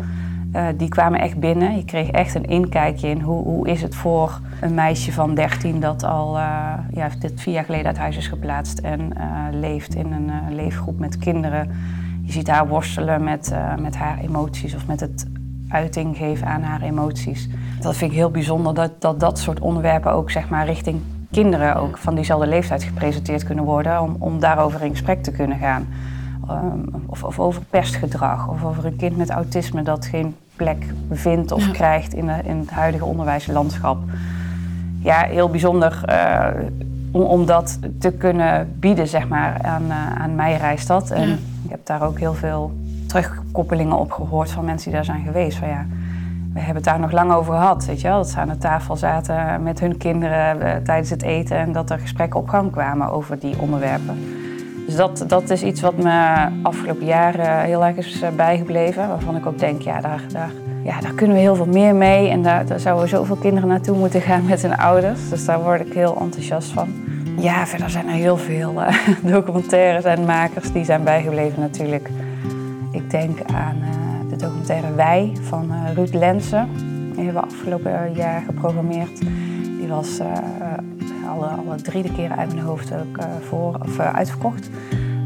Eh, 0.55 0.65
die 0.77 0.89
kwamen 0.89 1.19
echt 1.19 1.39
binnen. 1.39 1.75
Je 1.75 1.85
kreeg 1.85 2.09
echt 2.09 2.35
een 2.35 2.45
inkijkje 2.45 3.07
in 3.07 3.21
hoe, 3.21 3.43
hoe 3.43 3.67
is 3.67 3.81
het 3.81 3.95
voor 3.95 4.39
een 4.61 4.73
meisje 4.73 5.11
van 5.11 5.35
13 5.35 5.79
dat 5.79 6.03
al 6.03 6.37
eh, 6.37 6.43
ja, 6.91 7.09
dit 7.19 7.41
vier 7.41 7.53
jaar 7.53 7.65
geleden 7.65 7.85
uit 7.85 7.97
huis 7.97 8.17
is 8.17 8.27
geplaatst 8.27 8.79
en 8.79 9.17
eh, 9.17 9.25
leeft 9.51 9.95
in 9.95 10.11
een 10.11 10.55
leefgroep 10.55 10.99
met 10.99 11.17
kinderen. 11.17 11.69
Je 12.23 12.31
ziet 12.31 12.49
haar 12.49 12.67
worstelen 12.67 13.23
met, 13.23 13.53
met 13.79 13.95
haar 13.95 14.19
emoties 14.19 14.75
of 14.75 14.87
met 14.87 14.99
het 14.99 15.27
uiting 15.69 16.17
geven 16.17 16.47
aan 16.47 16.61
haar 16.61 16.81
emoties. 16.81 17.49
Dat 17.81 17.95
vind 17.95 18.11
ik 18.11 18.17
heel 18.17 18.31
bijzonder 18.31 18.73
dat 18.73 19.01
dat, 19.01 19.19
dat 19.19 19.39
soort 19.39 19.59
onderwerpen 19.59 20.11
ook 20.11 20.31
zeg 20.31 20.49
maar, 20.49 20.65
richting 20.65 21.01
kinderen 21.31 21.75
ook 21.75 21.97
van 21.97 22.15
diezelfde 22.15 22.47
leeftijd 22.47 22.83
gepresenteerd 22.83 23.43
kunnen 23.43 23.63
worden 23.63 24.01
om, 24.01 24.15
om 24.19 24.39
daarover 24.39 24.81
in 24.81 24.89
gesprek 24.89 25.23
te 25.23 25.31
kunnen 25.31 25.57
gaan. 25.57 25.87
Ehm, 26.49 26.79
of, 27.05 27.23
of 27.23 27.39
over 27.39 27.61
pestgedrag, 27.69 28.47
of 28.49 28.63
over 28.63 28.85
een 28.85 28.95
kind 28.95 29.17
met 29.17 29.29
autisme 29.29 29.81
dat 29.83 30.05
geen 30.05 30.35
plek 30.55 30.85
vindt 31.11 31.51
of 31.51 31.65
Ja. 31.65 31.71
krijgt 31.71 32.13
in, 32.13 32.25
de- 32.25 32.39
in 32.43 32.57
het 32.57 32.69
huidige 32.71 33.05
onderwijslandschap. 33.05 33.97
Ja, 34.99 35.21
heel 35.23 35.49
bijzonder 35.49 36.01
eh, 36.05 36.47
om, 37.11 37.21
om 37.21 37.45
dat 37.45 37.79
te 37.99 38.11
kunnen 38.11 38.75
bieden 38.79 39.07
zeg 39.07 39.27
maar, 39.27 39.57
aan, 39.61 39.83
uh, 39.87 40.21
aan 40.21 40.35
mij 40.35 40.57
Rijstad. 40.57 41.11
En 41.11 41.27
Ja. 41.27 41.33
ik 41.63 41.69
heb 41.69 41.85
daar 41.85 42.01
ook 42.03 42.19
heel 42.19 42.33
veel 42.33 42.71
terugkoppelingen 43.07 43.97
op 43.97 44.11
gehoord 44.11 44.51
van 44.51 44.65
mensen 44.65 44.85
die 44.85 44.95
daar 44.95 45.05
zijn 45.05 45.23
geweest. 45.25 45.57
Van, 45.57 45.67
ja, 45.67 45.85
we 46.53 46.57
hebben 46.59 46.75
het 46.75 46.85
daar 46.85 46.99
nog 46.99 47.11
lang 47.11 47.31
over 47.31 47.53
gehad, 47.53 47.85
weet 47.85 48.01
je 48.01 48.07
wel. 48.07 48.17
Dat 48.17 48.29
ze 48.29 48.39
aan 48.39 48.47
de 48.49 48.57
tafel 48.57 48.95
zaten 48.95 49.63
met 49.63 49.79
hun 49.79 49.97
kinderen 49.97 50.61
eh, 50.61 50.75
tijdens 50.83 51.09
het 51.09 51.21
eten... 51.21 51.57
en 51.57 51.71
dat 51.71 51.89
er 51.89 51.99
gesprekken 51.99 52.39
op 52.39 52.49
gang 52.49 52.71
kwamen 52.71 53.11
over 53.11 53.39
die 53.39 53.59
onderwerpen. 53.59 54.17
Dus 54.85 54.95
dat, 54.95 55.23
dat 55.27 55.49
is 55.49 55.63
iets 55.63 55.81
wat 55.81 55.97
me 55.97 56.47
afgelopen 56.61 57.05
jaren 57.05 57.59
heel 57.59 57.85
erg 57.85 57.97
is 57.97 58.21
eh, 58.21 58.29
bijgebleven. 58.35 59.07
Waarvan 59.07 59.35
ik 59.35 59.45
ook 59.45 59.59
denk, 59.59 59.81
ja, 59.81 60.01
daar, 60.01 60.21
daar, 60.31 60.51
ja, 60.83 60.99
daar 60.99 61.13
kunnen 61.13 61.35
we 61.35 61.41
heel 61.41 61.55
veel 61.55 61.65
meer 61.65 61.95
mee. 61.95 62.29
En 62.29 62.43
daar, 62.43 62.65
daar 62.65 62.79
zouden 62.79 63.09
zoveel 63.09 63.35
kinderen 63.35 63.69
naartoe 63.69 63.97
moeten 63.97 64.21
gaan 64.21 64.45
met 64.45 64.61
hun 64.61 64.77
ouders. 64.77 65.29
Dus 65.29 65.45
daar 65.45 65.63
word 65.63 65.85
ik 65.85 65.93
heel 65.93 66.17
enthousiast 66.19 66.69
van. 66.69 66.87
Ja, 67.37 67.67
verder 67.67 67.89
zijn 67.89 68.07
er 68.07 68.13
heel 68.13 68.37
veel 68.37 68.81
eh, 68.81 68.95
documentaires 69.33 70.03
en 70.03 70.25
makers 70.25 70.71
die 70.71 70.83
zijn 70.85 71.03
bijgebleven 71.03 71.59
natuurlijk. 71.59 72.09
Ik 72.91 73.09
denk 73.09 73.39
aan 73.53 73.77
eh, 73.81 74.29
de 74.29 74.35
documentaire 74.35 74.93
Wij 74.93 75.31
van 75.41 75.71
Ruud 75.95 76.13
Lensen. 76.13 76.69
Die 77.15 77.23
hebben 77.23 77.41
we 77.41 77.47
afgelopen 77.47 78.13
jaar 78.13 78.41
geprogrammeerd. 78.41 79.19
Die 79.77 79.87
was 79.87 80.19
alle, 81.27 81.45
alle 81.45 81.75
drie 81.75 82.03
de 82.03 82.11
keren 82.11 82.37
uit 82.37 82.53
mijn 82.53 82.65
hoofd 82.65 82.93
ook 82.93 83.17
eh, 83.17 83.25
voor, 83.41 83.79
of, 83.85 83.99
eh, 83.99 84.13
uitverkocht. 84.13 84.69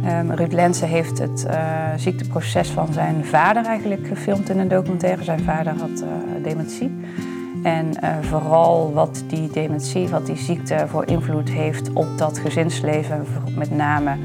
Um, 0.05 0.31
Ruud 0.31 0.51
Lensen 0.51 0.87
heeft 0.87 1.19
het 1.19 1.45
uh, 1.49 1.89
ziekteproces 1.95 2.69
van 2.69 2.93
zijn 2.93 3.25
vader 3.25 3.65
eigenlijk 3.65 4.07
gefilmd 4.07 4.49
in 4.49 4.59
een 4.59 4.67
documentaire. 4.67 5.23
Zijn 5.23 5.43
vader 5.43 5.73
had 5.79 6.03
dementie. 6.43 6.91
En 7.63 7.93
vooral 8.21 8.93
wat 8.93 9.23
die 9.27 9.49
dementie, 9.49 10.07
wat 10.07 10.25
die 10.25 10.37
ziekte 10.37 10.85
voor 10.87 11.05
invloed 11.07 11.49
heeft 11.49 11.93
op 11.93 12.17
dat 12.17 12.37
gezinsleven. 12.37 13.25
Met 13.57 13.71
name 13.71 14.17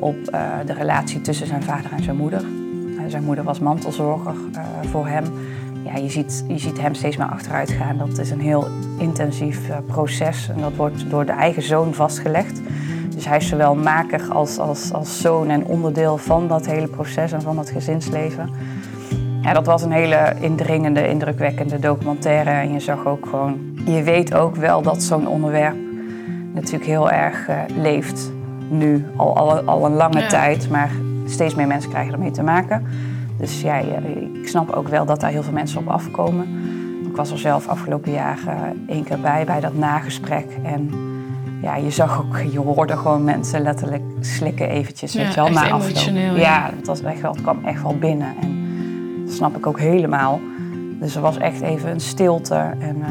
op 0.00 0.24
de 0.66 0.72
relatie 0.72 1.20
tussen 1.20 1.46
zijn 1.46 1.62
vader 1.62 1.92
en 1.92 2.02
zijn 2.02 2.16
moeder. 2.16 2.42
zijn 3.06 3.24
moeder 3.24 3.44
was 3.44 3.58
mantelzorger 3.58 4.34
voor 4.90 5.06
hem. 5.06 5.24
Ja, 5.94 5.98
je, 5.98 6.08
ziet, 6.08 6.44
je 6.48 6.58
ziet 6.58 6.80
hem 6.80 6.94
steeds 6.94 7.16
meer 7.16 7.26
achteruit 7.26 7.70
gaan. 7.70 7.98
Dat 7.98 8.18
is 8.18 8.30
een 8.30 8.40
heel 8.40 8.66
intensief 8.98 9.68
uh, 9.68 9.76
proces 9.86 10.48
en 10.48 10.60
dat 10.60 10.76
wordt 10.76 11.10
door 11.10 11.26
de 11.26 11.32
eigen 11.32 11.62
zoon 11.62 11.94
vastgelegd. 11.94 12.60
Dus 13.14 13.26
hij 13.26 13.36
is 13.36 13.48
zowel 13.48 13.74
maker 13.74 14.30
als, 14.30 14.58
als, 14.58 14.92
als 14.92 15.20
zoon 15.20 15.48
en 15.48 15.64
onderdeel 15.64 16.16
van 16.16 16.48
dat 16.48 16.66
hele 16.66 16.86
proces 16.86 17.32
en 17.32 17.42
van 17.42 17.56
dat 17.56 17.70
gezinsleven. 17.70 18.50
Ja, 19.42 19.52
dat 19.52 19.66
was 19.66 19.82
een 19.82 19.92
hele 19.92 20.34
indringende, 20.40 21.08
indrukwekkende 21.08 21.78
documentaire. 21.78 22.50
En 22.50 22.72
je 22.72 22.80
zag 22.80 23.06
ook 23.06 23.26
gewoon, 23.26 23.58
je 23.84 24.02
weet 24.02 24.34
ook 24.34 24.56
wel 24.56 24.82
dat 24.82 25.02
zo'n 25.02 25.28
onderwerp 25.28 25.76
natuurlijk 26.54 26.84
heel 26.84 27.10
erg 27.10 27.48
uh, 27.48 27.56
leeft. 27.76 28.32
Nu, 28.70 29.04
al, 29.16 29.36
al, 29.36 29.60
al 29.60 29.84
een 29.84 29.94
lange 29.94 30.20
ja. 30.20 30.28
tijd, 30.28 30.70
maar 30.70 30.90
steeds 31.24 31.54
meer 31.54 31.66
mensen 31.66 31.90
krijgen 31.90 32.12
ermee 32.12 32.30
te 32.30 32.42
maken. 32.42 32.86
Dus 33.42 33.60
ja, 33.60 33.76
ik 34.42 34.48
snap 34.48 34.70
ook 34.70 34.88
wel 34.88 35.04
dat 35.04 35.20
daar 35.20 35.30
heel 35.30 35.42
veel 35.42 35.52
mensen 35.52 35.78
op 35.78 35.88
afkomen. 35.88 36.48
Ik 37.08 37.16
was 37.16 37.30
er 37.30 37.38
zelf 37.38 37.68
afgelopen 37.68 38.12
jaar 38.12 38.38
één 38.86 39.04
keer 39.04 39.20
bij, 39.20 39.44
bij 39.44 39.60
dat 39.60 39.74
nagesprek. 39.74 40.46
En 40.62 40.90
ja, 41.62 41.76
je 41.76 41.90
zag 41.90 42.20
ook, 42.20 42.38
je 42.52 42.58
hoorde 42.58 42.96
gewoon 42.96 43.24
mensen 43.24 43.60
letterlijk 43.60 44.02
slikken 44.20 44.68
eventjes. 44.68 45.12
Ja, 45.12 45.22
weet 45.22 45.34
je 45.34 45.40
wel, 45.40 45.46
echt 45.46 45.54
na 45.54 45.66
emotioneel. 45.66 46.24
afloop. 46.24 46.44
Ja, 46.44 46.70
dat 46.76 46.86
was 46.86 47.02
echt 47.02 47.20
wel, 47.20 47.32
het 47.32 47.42
kwam 47.42 47.64
echt 47.64 47.82
wel 47.82 47.98
binnen. 47.98 48.34
En 48.40 48.66
dat 49.24 49.34
snap 49.34 49.56
ik 49.56 49.66
ook 49.66 49.78
helemaal. 49.78 50.40
Dus 51.00 51.14
er 51.14 51.22
was 51.22 51.38
echt 51.38 51.60
even 51.60 51.90
een 51.90 52.00
stilte. 52.00 52.54
En 52.78 52.96
uh, 52.96 53.06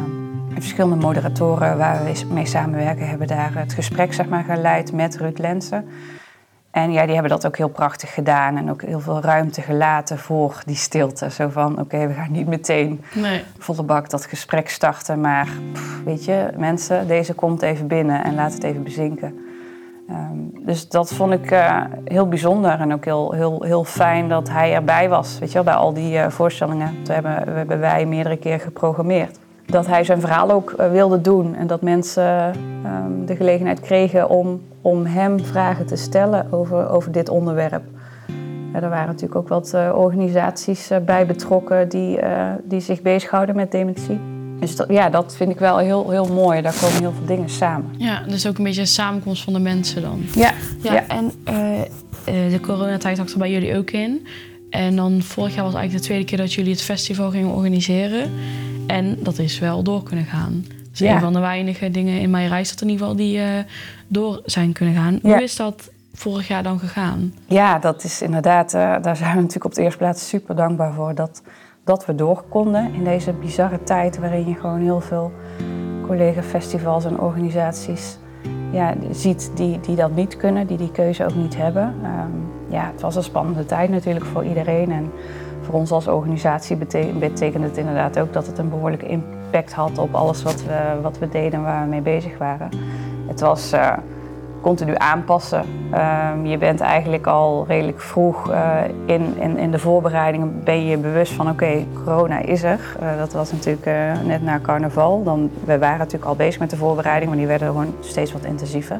verschillende 0.53 1.05
moderatoren 1.05 1.77
waar 1.77 2.03
we 2.03 2.25
mee 2.33 2.45
samenwerken... 2.45 3.09
hebben 3.09 3.27
daar 3.27 3.51
het 3.53 3.73
gesprek 3.73 4.13
zeg 4.13 4.29
maar, 4.29 4.43
geleid 4.43 4.93
met 4.93 5.17
Ruud 5.17 5.37
Lensen. 5.37 5.85
En 6.71 6.91
ja, 6.91 7.03
die 7.03 7.13
hebben 7.13 7.31
dat 7.31 7.45
ook 7.45 7.57
heel 7.57 7.69
prachtig 7.69 8.13
gedaan. 8.13 8.57
En 8.57 8.69
ook 8.69 8.81
heel 8.81 8.99
veel 8.99 9.21
ruimte 9.21 9.61
gelaten 9.61 10.17
voor 10.17 10.61
die 10.65 10.75
stilte. 10.75 11.31
Zo 11.31 11.49
van, 11.49 11.71
oké, 11.71 11.81
okay, 11.81 12.07
we 12.07 12.13
gaan 12.13 12.31
niet 12.31 12.47
meteen 12.47 13.01
nee. 13.13 13.43
volle 13.57 13.83
bak 13.83 14.09
dat 14.09 14.25
gesprek 14.25 14.69
starten. 14.69 15.21
Maar 15.21 15.47
pff, 15.73 16.03
weet 16.03 16.25
je, 16.25 16.47
mensen, 16.57 17.07
deze 17.07 17.33
komt 17.33 17.61
even 17.61 17.87
binnen 17.87 18.23
en 18.23 18.35
laat 18.35 18.53
het 18.53 18.63
even 18.63 18.83
bezinken. 18.83 19.39
Um, 20.09 20.51
dus 20.65 20.89
dat 20.89 21.13
vond 21.13 21.33
ik 21.33 21.51
uh, 21.51 21.83
heel 22.05 22.27
bijzonder 22.27 22.79
en 22.79 22.93
ook 22.93 23.05
heel, 23.05 23.31
heel, 23.31 23.63
heel 23.63 23.83
fijn 23.83 24.29
dat 24.29 24.49
hij 24.49 24.73
erbij 24.73 25.09
was. 25.09 25.39
Weet 25.39 25.47
je 25.47 25.53
wel, 25.53 25.63
bij 25.63 25.73
al 25.73 25.93
die 25.93 26.13
uh, 26.13 26.29
voorstellingen. 26.29 27.03
Toen 27.03 27.13
hebben, 27.13 27.55
hebben 27.55 27.79
wij 27.79 28.05
meerdere 28.05 28.37
keer 28.37 28.59
geprogrammeerd. 28.59 29.39
dat 29.65 29.87
hij 29.87 30.03
zijn 30.03 30.19
verhaal 30.19 30.51
ook 30.51 30.71
eh, 30.71 30.91
wilde 30.91 31.21
doen. 31.21 31.55
En 31.55 31.67
dat 31.67 31.81
mensen 31.81 32.53
ehm, 32.83 33.25
de 33.25 33.35
gelegenheid 33.35 33.79
kregen 33.79 34.29
om, 34.29 34.61
om 34.81 35.05
hem 35.05 35.45
vragen 35.45 35.85
te 35.85 35.95
stellen 35.95 36.51
over, 36.51 36.89
over 36.89 37.11
dit 37.11 37.29
onderwerp. 37.29 37.83
er 38.73 38.89
waren 38.89 39.07
natuurlijk 39.07 39.35
ook 39.35 39.47
wat 39.47 39.71
uh, 39.75 39.91
organisaties 39.95 40.91
uh, 40.91 40.97
bij 40.97 41.25
betrokken 41.25 41.89
die, 41.89 42.19
die 42.63 42.79
zich 42.79 43.01
bezighouden 43.01 43.55
met 43.55 43.71
dementie. 43.71 44.19
Dus 44.59 44.75
dat, 44.75 44.87
ja, 44.89 45.09
dat 45.09 45.35
vind 45.35 45.51
ik 45.51 45.59
wel 45.59 45.77
heel, 45.77 46.09
heel 46.09 46.27
mooi. 46.33 46.61
Daar 46.61 46.75
komen 46.81 46.99
heel 46.99 47.11
veel 47.11 47.25
dingen 47.25 47.49
samen. 47.49 47.95
Ja, 47.97 48.23
dus 48.27 48.47
ook 48.47 48.57
een 48.57 48.63
beetje 48.63 48.81
een 48.81 48.87
samenkomst 48.87 49.43
van 49.43 49.53
de 49.53 49.59
mensen 49.59 50.01
dan. 50.01 50.23
Ja. 50.35 50.53
ja, 50.81 50.93
ja. 50.93 51.07
en 51.07 51.31
de 52.25 52.59
coronatijd 52.61 53.17
er 53.17 53.37
bij 53.37 53.51
jullie 53.51 53.77
ook 53.77 53.91
in. 53.91 54.27
En 54.71 54.95
dan 54.95 55.21
vorig 55.21 55.55
jaar 55.55 55.63
was 55.63 55.73
eigenlijk 55.73 56.03
de 56.03 56.09
tweede 56.09 56.25
keer 56.25 56.37
dat 56.37 56.53
jullie 56.53 56.71
het 56.71 56.81
festival 56.81 57.29
gingen 57.29 57.49
organiseren. 57.49 58.31
En 58.87 59.17
dat 59.19 59.39
is 59.39 59.59
wel 59.59 59.83
door 59.83 60.03
kunnen 60.03 60.25
gaan. 60.25 60.65
Is 60.93 60.99
ja. 60.99 61.13
een 61.13 61.19
van 61.19 61.33
de 61.33 61.39
weinige 61.39 61.91
dingen 61.91 62.19
in 62.19 62.29
mijn 62.29 62.47
reis 62.47 62.69
dat 62.69 62.81
in 62.81 62.89
ieder 62.89 63.05
geval 63.05 63.21
die 63.21 63.37
uh, 63.37 63.45
door 64.07 64.41
zijn 64.45 64.73
kunnen 64.73 64.95
gaan. 64.95 65.19
Ja. 65.23 65.33
Hoe 65.33 65.43
is 65.43 65.55
dat 65.55 65.91
vorig 66.13 66.47
jaar 66.47 66.63
dan 66.63 66.79
gegaan? 66.79 67.33
Ja, 67.45 67.79
dat 67.79 68.03
is 68.03 68.21
inderdaad, 68.21 68.73
uh, 68.73 68.95
daar 69.01 69.15
zijn 69.15 69.35
we 69.35 69.41
natuurlijk 69.41 69.65
op 69.65 69.73
de 69.73 69.81
eerste 69.81 69.97
plaats 69.97 70.27
super 70.27 70.55
dankbaar 70.55 70.93
voor 70.93 71.15
dat, 71.15 71.41
dat 71.83 72.05
we 72.05 72.15
door 72.15 72.43
konden 72.49 72.93
in 72.93 73.03
deze 73.03 73.33
bizarre 73.33 73.83
tijd 73.83 74.17
waarin 74.17 74.47
je 74.47 74.55
gewoon 74.55 74.81
heel 74.81 75.01
veel 75.01 75.31
collega-festivals 76.05 77.05
en 77.05 77.19
organisaties 77.19 78.17
ja, 78.71 78.93
ziet 79.11 79.51
die, 79.55 79.79
die 79.79 79.95
dat 79.95 80.15
niet 80.15 80.37
kunnen, 80.37 80.67
die 80.67 80.77
die 80.77 80.91
keuze 80.91 81.25
ook 81.25 81.35
niet 81.35 81.57
hebben. 81.57 81.83
Um, 81.83 82.49
ja, 82.69 82.91
het 82.91 83.01
was 83.01 83.15
een 83.15 83.23
spannende 83.23 83.65
tijd 83.65 83.89
natuurlijk 83.89 84.25
voor 84.25 84.45
iedereen. 84.45 84.91
En 84.91 85.11
voor 85.61 85.73
ons 85.73 85.91
als 85.91 86.07
organisatie 86.07 86.75
betekent, 86.75 87.19
betekent 87.19 87.63
het 87.63 87.77
inderdaad 87.77 88.19
ook 88.19 88.33
dat 88.33 88.47
het 88.47 88.57
een 88.57 88.69
behoorlijke 88.69 89.07
impact 89.07 89.40
had 89.73 89.97
op 89.97 90.15
alles 90.15 90.43
wat 90.43 90.63
we, 90.63 91.01
wat 91.01 91.17
we 91.17 91.29
deden 91.29 91.53
en 91.53 91.63
waar 91.63 91.83
we 91.83 91.89
mee 91.89 92.01
bezig 92.01 92.37
waren. 92.37 92.69
Het 93.27 93.39
was 93.39 93.73
uh, 93.73 93.93
continu 94.61 94.93
aanpassen. 94.97 95.65
Um, 96.33 96.45
je 96.45 96.57
bent 96.57 96.79
eigenlijk 96.79 97.27
al 97.27 97.65
redelijk 97.67 98.01
vroeg 98.01 98.51
uh, 98.51 98.77
in, 99.05 99.37
in, 99.39 99.57
in 99.57 99.71
de 99.71 99.79
voorbereidingen 99.79 100.63
ben 100.63 100.85
je 100.85 100.97
bewust 100.97 101.33
van 101.33 101.49
oké, 101.49 101.85
corona 102.03 102.39
is 102.39 102.63
er. 102.63 102.79
Uh, 103.01 103.17
dat 103.17 103.33
was 103.33 103.51
natuurlijk 103.51 103.89
net 104.25 104.41
na 104.41 104.59
carnaval. 104.59 105.23
Dan, 105.23 105.51
we 105.65 105.77
waren 105.79 105.97
natuurlijk 105.97 106.25
al 106.25 106.35
bezig 106.35 106.59
met 106.59 106.69
de 106.69 106.77
voorbereiding, 106.77 107.29
maar 107.29 107.39
die 107.39 107.47
werden 107.47 107.67
gewoon 107.67 107.93
steeds 107.99 108.31
wat 108.31 108.45
intensiever. 108.45 108.99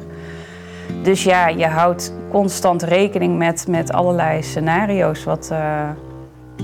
Dus 1.02 1.24
ja, 1.24 1.48
je 1.48 1.66
houdt 1.66 2.14
constant 2.30 2.82
rekening 2.82 3.38
met, 3.38 3.66
met 3.68 3.92
allerlei 3.92 4.42
scenario's. 4.42 5.24
Wat, 5.24 5.52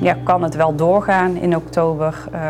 ja, 0.01 0.17
kan 0.25 0.43
het 0.43 0.55
wel 0.55 0.75
doorgaan 0.75 1.37
in 1.37 1.57
oktober? 1.57 2.29
Uh, 2.35 2.41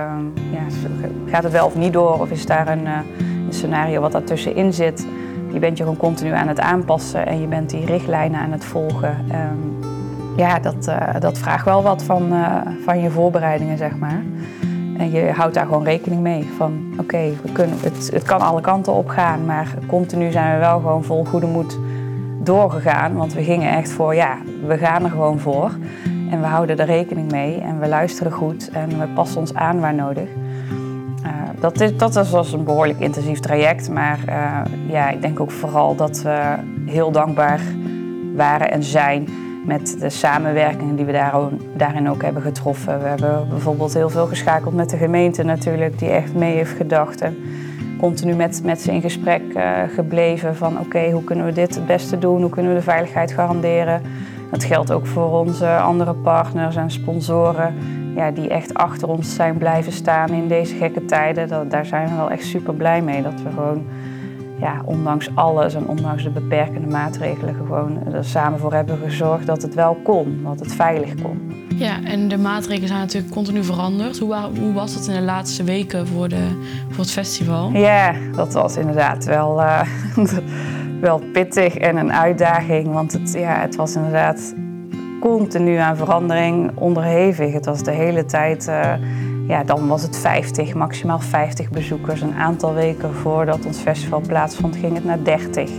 ja, 0.52 0.88
gaat 1.26 1.42
het 1.42 1.52
wel 1.52 1.66
of 1.66 1.74
niet 1.74 1.92
door? 1.92 2.20
Of 2.20 2.30
is 2.30 2.46
daar 2.46 2.68
een, 2.68 2.84
uh, 2.84 2.98
een 3.46 3.52
scenario 3.52 4.00
wat 4.00 4.12
daartussenin 4.12 4.72
zit? 4.72 5.06
Je 5.52 5.58
bent 5.58 5.76
je 5.76 5.82
gewoon 5.82 5.98
continu 5.98 6.30
aan 6.30 6.48
het 6.48 6.60
aanpassen 6.60 7.26
en 7.26 7.40
je 7.40 7.46
bent 7.46 7.70
die 7.70 7.86
richtlijnen 7.86 8.40
aan 8.40 8.52
het 8.52 8.64
volgen. 8.64 9.16
Um, 9.30 9.78
ja, 10.36 10.58
dat, 10.58 10.88
uh, 10.88 11.20
dat 11.20 11.38
vraagt 11.38 11.64
wel 11.64 11.82
wat 11.82 12.02
van, 12.02 12.32
uh, 12.32 12.56
van 12.84 13.00
je 13.00 13.10
voorbereidingen, 13.10 13.78
zeg 13.78 13.98
maar. 13.98 14.22
En 14.98 15.10
je 15.10 15.30
houdt 15.30 15.54
daar 15.54 15.66
gewoon 15.66 15.84
rekening 15.84 16.20
mee. 16.20 16.48
Van 16.56 16.92
oké, 16.92 17.00
okay, 17.00 17.34
het, 17.82 18.10
het 18.12 18.22
kan 18.22 18.40
alle 18.40 18.60
kanten 18.60 18.92
op 18.92 19.08
gaan, 19.08 19.44
maar 19.46 19.74
continu 19.86 20.30
zijn 20.30 20.54
we 20.54 20.58
wel 20.58 20.80
gewoon 20.80 21.04
vol 21.04 21.24
goede 21.24 21.46
moed 21.46 21.78
doorgegaan. 22.42 23.14
Want 23.14 23.34
we 23.34 23.42
gingen 23.42 23.72
echt 23.72 23.90
voor, 23.90 24.14
ja, 24.14 24.36
we 24.66 24.78
gaan 24.78 25.04
er 25.04 25.10
gewoon 25.10 25.38
voor. 25.38 25.70
En 26.30 26.40
we 26.40 26.46
houden 26.46 26.78
er 26.78 26.86
rekening 26.86 27.30
mee 27.30 27.60
en 27.60 27.80
we 27.80 27.88
luisteren 27.88 28.32
goed 28.32 28.70
en 28.70 28.88
we 28.88 29.06
passen 29.14 29.40
ons 29.40 29.54
aan 29.54 29.80
waar 29.80 29.94
nodig. 29.94 30.28
Uh, 31.24 31.32
dat, 31.60 31.80
is, 31.80 31.96
dat 31.96 32.30
was 32.30 32.52
een 32.52 32.64
behoorlijk 32.64 33.00
intensief 33.00 33.40
traject, 33.40 33.90
maar 33.90 34.18
uh, 34.28 34.60
ja, 34.88 35.10
ik 35.10 35.20
denk 35.20 35.40
ook 35.40 35.50
vooral 35.50 35.94
dat 35.94 36.22
we 36.22 36.54
heel 36.86 37.10
dankbaar 37.10 37.60
waren 38.34 38.70
en 38.70 38.82
zijn 38.82 39.28
met 39.66 39.96
de 40.00 40.10
samenwerkingen 40.10 40.96
die 40.96 41.04
we 41.04 41.12
daar, 41.12 41.34
daarin 41.76 42.10
ook 42.10 42.22
hebben 42.22 42.42
getroffen. 42.42 43.00
We 43.02 43.08
hebben 43.08 43.48
bijvoorbeeld 43.48 43.94
heel 43.94 44.10
veel 44.10 44.26
geschakeld 44.26 44.74
met 44.74 44.90
de 44.90 44.96
gemeente 44.96 45.42
natuurlijk, 45.42 45.98
die 45.98 46.08
echt 46.08 46.34
mee 46.34 46.54
heeft 46.54 46.76
gedacht. 46.76 47.20
En 47.20 47.36
continu 47.98 48.34
met, 48.34 48.60
met 48.64 48.80
ze 48.80 48.92
in 48.92 49.00
gesprek 49.00 49.42
uh, 49.56 49.82
gebleven 49.94 50.56
van 50.56 50.78
oké, 50.78 51.10
hoe 51.10 51.24
kunnen 51.24 51.44
we 51.44 51.52
dit 51.52 51.74
het 51.74 51.86
beste 51.86 52.18
doen? 52.18 52.40
Hoe 52.40 52.50
kunnen 52.50 52.72
we 52.72 52.78
de 52.78 52.84
veiligheid 52.84 53.32
garanderen? 53.32 54.02
Dat 54.50 54.64
geldt 54.64 54.92
ook 54.92 55.06
voor 55.06 55.38
onze 55.38 55.76
andere 55.76 56.14
partners 56.14 56.76
en 56.76 56.90
sponsoren 56.90 57.74
ja, 58.18 58.30
die 58.30 58.48
echt 58.48 58.74
achter 58.74 59.08
ons 59.08 59.34
zijn 59.34 59.58
blijven 59.58 59.92
staan 59.92 60.28
in 60.28 60.48
deze 60.48 60.74
gekke 60.74 61.04
tijden. 61.04 61.48
Dat, 61.48 61.70
daar 61.70 61.86
zijn 61.86 62.08
we 62.08 62.16
wel 62.16 62.30
echt 62.30 62.44
super 62.44 62.74
blij 62.74 63.02
mee. 63.02 63.22
Dat 63.22 63.42
we 63.42 63.48
gewoon, 63.48 63.84
ja, 64.60 64.82
ondanks 64.84 65.28
alles 65.34 65.74
en 65.74 65.86
ondanks 65.86 66.22
de 66.22 66.30
beperkende 66.30 66.88
maatregelen, 66.88 67.54
gewoon 67.54 68.12
er 68.12 68.24
samen 68.24 68.58
voor 68.58 68.72
hebben 68.72 68.98
gezorgd 68.98 69.46
dat 69.46 69.62
het 69.62 69.74
wel 69.74 69.94
kon, 70.02 70.40
dat 70.44 70.58
het 70.60 70.74
veilig 70.74 71.14
kon. 71.22 71.66
Ja, 71.76 72.04
en 72.04 72.28
de 72.28 72.38
maatregelen 72.38 72.88
zijn 72.88 73.00
natuurlijk 73.00 73.32
continu 73.32 73.64
veranderd. 73.64 74.18
Hoe, 74.18 74.36
hoe 74.58 74.72
was 74.72 74.94
het 74.94 75.06
in 75.06 75.14
de 75.14 75.22
laatste 75.22 75.64
weken 75.64 76.06
voor, 76.06 76.28
de, 76.28 76.48
voor 76.88 77.04
het 77.04 77.12
festival? 77.12 77.70
Ja, 77.70 78.14
dat 78.34 78.52
was 78.52 78.76
inderdaad 78.76 79.24
wel. 79.24 79.60
Uh, 79.60 79.80
wel 81.00 81.22
pittig 81.32 81.76
en 81.76 81.96
een 81.96 82.12
uitdaging. 82.12 82.92
Want 82.92 83.12
het, 83.12 83.32
ja, 83.32 83.60
het 83.60 83.76
was 83.76 83.94
inderdaad 83.94 84.54
continu 85.20 85.76
aan 85.76 85.96
verandering 85.96 86.70
onderhevig. 86.74 87.52
Het 87.52 87.64
was 87.64 87.82
de 87.82 87.90
hele 87.90 88.24
tijd, 88.24 88.68
uh, 88.68 88.92
ja, 89.48 89.64
dan 89.64 89.88
was 89.88 90.02
het 90.02 90.18
50, 90.18 90.74
maximaal 90.74 91.20
50 91.20 91.70
bezoekers. 91.70 92.20
Een 92.20 92.34
aantal 92.34 92.74
weken 92.74 93.14
voordat 93.14 93.66
ons 93.66 93.78
festival 93.78 94.20
plaatsvond, 94.20 94.76
ging 94.76 94.94
het 94.94 95.04
naar 95.04 95.22
30. 95.22 95.70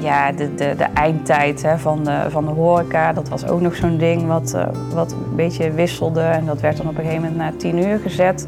Ja, 0.00 0.32
de, 0.32 0.54
de, 0.54 0.74
de 0.76 0.86
eindtijd 0.94 1.62
hè, 1.62 1.78
van, 1.78 2.04
de, 2.04 2.26
van 2.28 2.44
de 2.44 2.50
horeca, 2.50 3.12
dat 3.12 3.28
was 3.28 3.46
ook 3.46 3.60
nog 3.60 3.74
zo'n 3.74 3.98
ding 3.98 4.26
wat, 4.26 4.52
uh, 4.56 4.66
wat 4.94 5.12
een 5.12 5.36
beetje 5.36 5.70
wisselde. 5.70 6.20
En 6.20 6.46
dat 6.46 6.60
werd 6.60 6.76
dan 6.76 6.88
op 6.88 6.98
een 6.98 7.04
gegeven 7.04 7.22
moment 7.22 7.36
naar 7.36 7.56
10 7.56 7.78
uur 7.78 7.98
gezet 7.98 8.46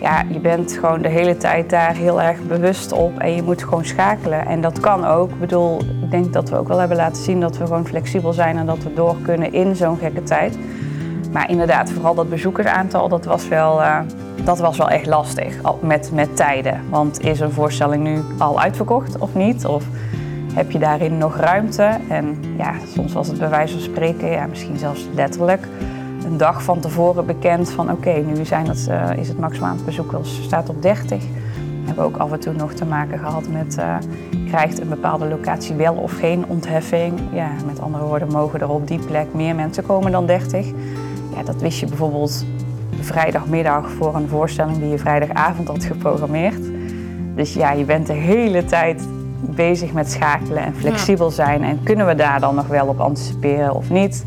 ja, 0.00 0.24
je 0.28 0.38
bent 0.38 0.72
gewoon 0.72 1.02
de 1.02 1.08
hele 1.08 1.36
tijd 1.36 1.70
daar 1.70 1.94
heel 1.94 2.22
erg 2.22 2.42
bewust 2.42 2.92
op 2.92 3.18
en 3.18 3.34
je 3.34 3.42
moet 3.42 3.62
gewoon 3.62 3.84
schakelen. 3.84 4.46
En 4.46 4.60
dat 4.60 4.80
kan 4.80 5.04
ook. 5.04 5.30
Ik 5.30 5.40
bedoel, 5.40 5.80
ik 5.80 6.10
denk 6.10 6.32
dat 6.32 6.48
we 6.48 6.56
ook 6.56 6.68
wel 6.68 6.78
hebben 6.78 6.96
laten 6.96 7.22
zien 7.22 7.40
dat 7.40 7.58
we 7.58 7.66
gewoon 7.66 7.86
flexibel 7.86 8.32
zijn 8.32 8.56
en 8.56 8.66
dat 8.66 8.82
we 8.82 8.94
door 8.94 9.16
kunnen 9.22 9.52
in 9.52 9.76
zo'n 9.76 9.98
gekke 9.98 10.22
tijd. 10.22 10.58
Maar 11.32 11.50
inderdaad, 11.50 11.90
vooral 11.90 12.14
dat 12.14 12.28
bezoekersaantal, 12.28 13.08
dat 13.08 13.24
was 13.24 13.48
wel, 13.48 13.80
uh, 13.80 13.98
dat 14.44 14.58
was 14.58 14.78
wel 14.78 14.90
echt 14.90 15.06
lastig 15.06 15.54
met, 15.80 16.10
met 16.14 16.36
tijden. 16.36 16.80
Want 16.90 17.20
is 17.20 17.40
een 17.40 17.52
voorstelling 17.52 18.02
nu 18.02 18.22
al 18.38 18.60
uitverkocht 18.60 19.18
of 19.18 19.34
niet? 19.34 19.66
Of 19.66 19.84
heb 20.54 20.70
je 20.70 20.78
daarin 20.78 21.18
nog 21.18 21.36
ruimte? 21.36 21.90
En 22.08 22.36
ja, 22.58 22.72
soms 22.94 23.12
was 23.12 23.28
het 23.28 23.38
bij 23.38 23.48
wijze 23.48 23.72
van 23.72 23.82
spreken, 23.82 24.48
misschien 24.48 24.78
zelfs 24.78 25.08
letterlijk 25.14 25.68
een 26.26 26.36
dag 26.36 26.62
van 26.62 26.80
tevoren 26.80 27.26
bekend 27.26 27.70
van 27.70 27.90
oké, 27.90 28.10
nu 28.10 28.44
zijn 28.44 28.68
het, 28.68 28.86
uh, 28.90 29.10
is 29.16 29.28
het 29.28 29.38
maximaal 29.38 29.70
aantal 29.70 29.84
bezoekers 29.84 30.42
staat 30.42 30.68
op 30.68 30.82
30. 30.82 31.22
We 31.22 31.92
hebben 31.92 32.04
ook 32.04 32.16
af 32.16 32.32
en 32.32 32.40
toe 32.40 32.52
nog 32.52 32.72
te 32.72 32.84
maken 32.84 33.18
gehad 33.18 33.48
met 33.48 33.76
uh, 33.78 33.96
krijgt 34.46 34.80
een 34.80 34.88
bepaalde 34.88 35.28
locatie 35.28 35.74
wel 35.74 35.94
of 35.94 36.12
geen 36.12 36.44
ontheffing. 36.48 37.20
Ja, 37.32 37.50
met 37.66 37.80
andere 37.80 38.04
woorden 38.04 38.28
mogen 38.28 38.60
er 38.60 38.68
op 38.68 38.88
die 38.88 38.98
plek 38.98 39.26
meer 39.34 39.54
mensen 39.54 39.86
komen 39.86 40.12
dan 40.12 40.26
30. 40.26 40.66
Ja, 41.34 41.42
dat 41.44 41.60
wist 41.60 41.80
je 41.80 41.86
bijvoorbeeld 41.86 42.44
vrijdagmiddag 43.00 43.90
voor 43.90 44.14
een 44.14 44.28
voorstelling 44.28 44.78
die 44.78 44.88
je 44.88 44.98
vrijdagavond 44.98 45.68
had 45.68 45.84
geprogrammeerd. 45.84 46.60
Dus 47.34 47.54
ja, 47.54 47.72
je 47.72 47.84
bent 47.84 48.06
de 48.06 48.12
hele 48.12 48.64
tijd 48.64 49.08
bezig 49.40 49.92
met 49.92 50.10
schakelen 50.10 50.62
en 50.62 50.74
flexibel 50.74 51.30
zijn. 51.30 51.64
En 51.64 51.82
kunnen 51.82 52.06
we 52.06 52.14
daar 52.14 52.40
dan 52.40 52.54
nog 52.54 52.66
wel 52.66 52.86
op 52.86 53.00
anticiperen 53.00 53.74
of 53.74 53.90
niet? 53.90 54.24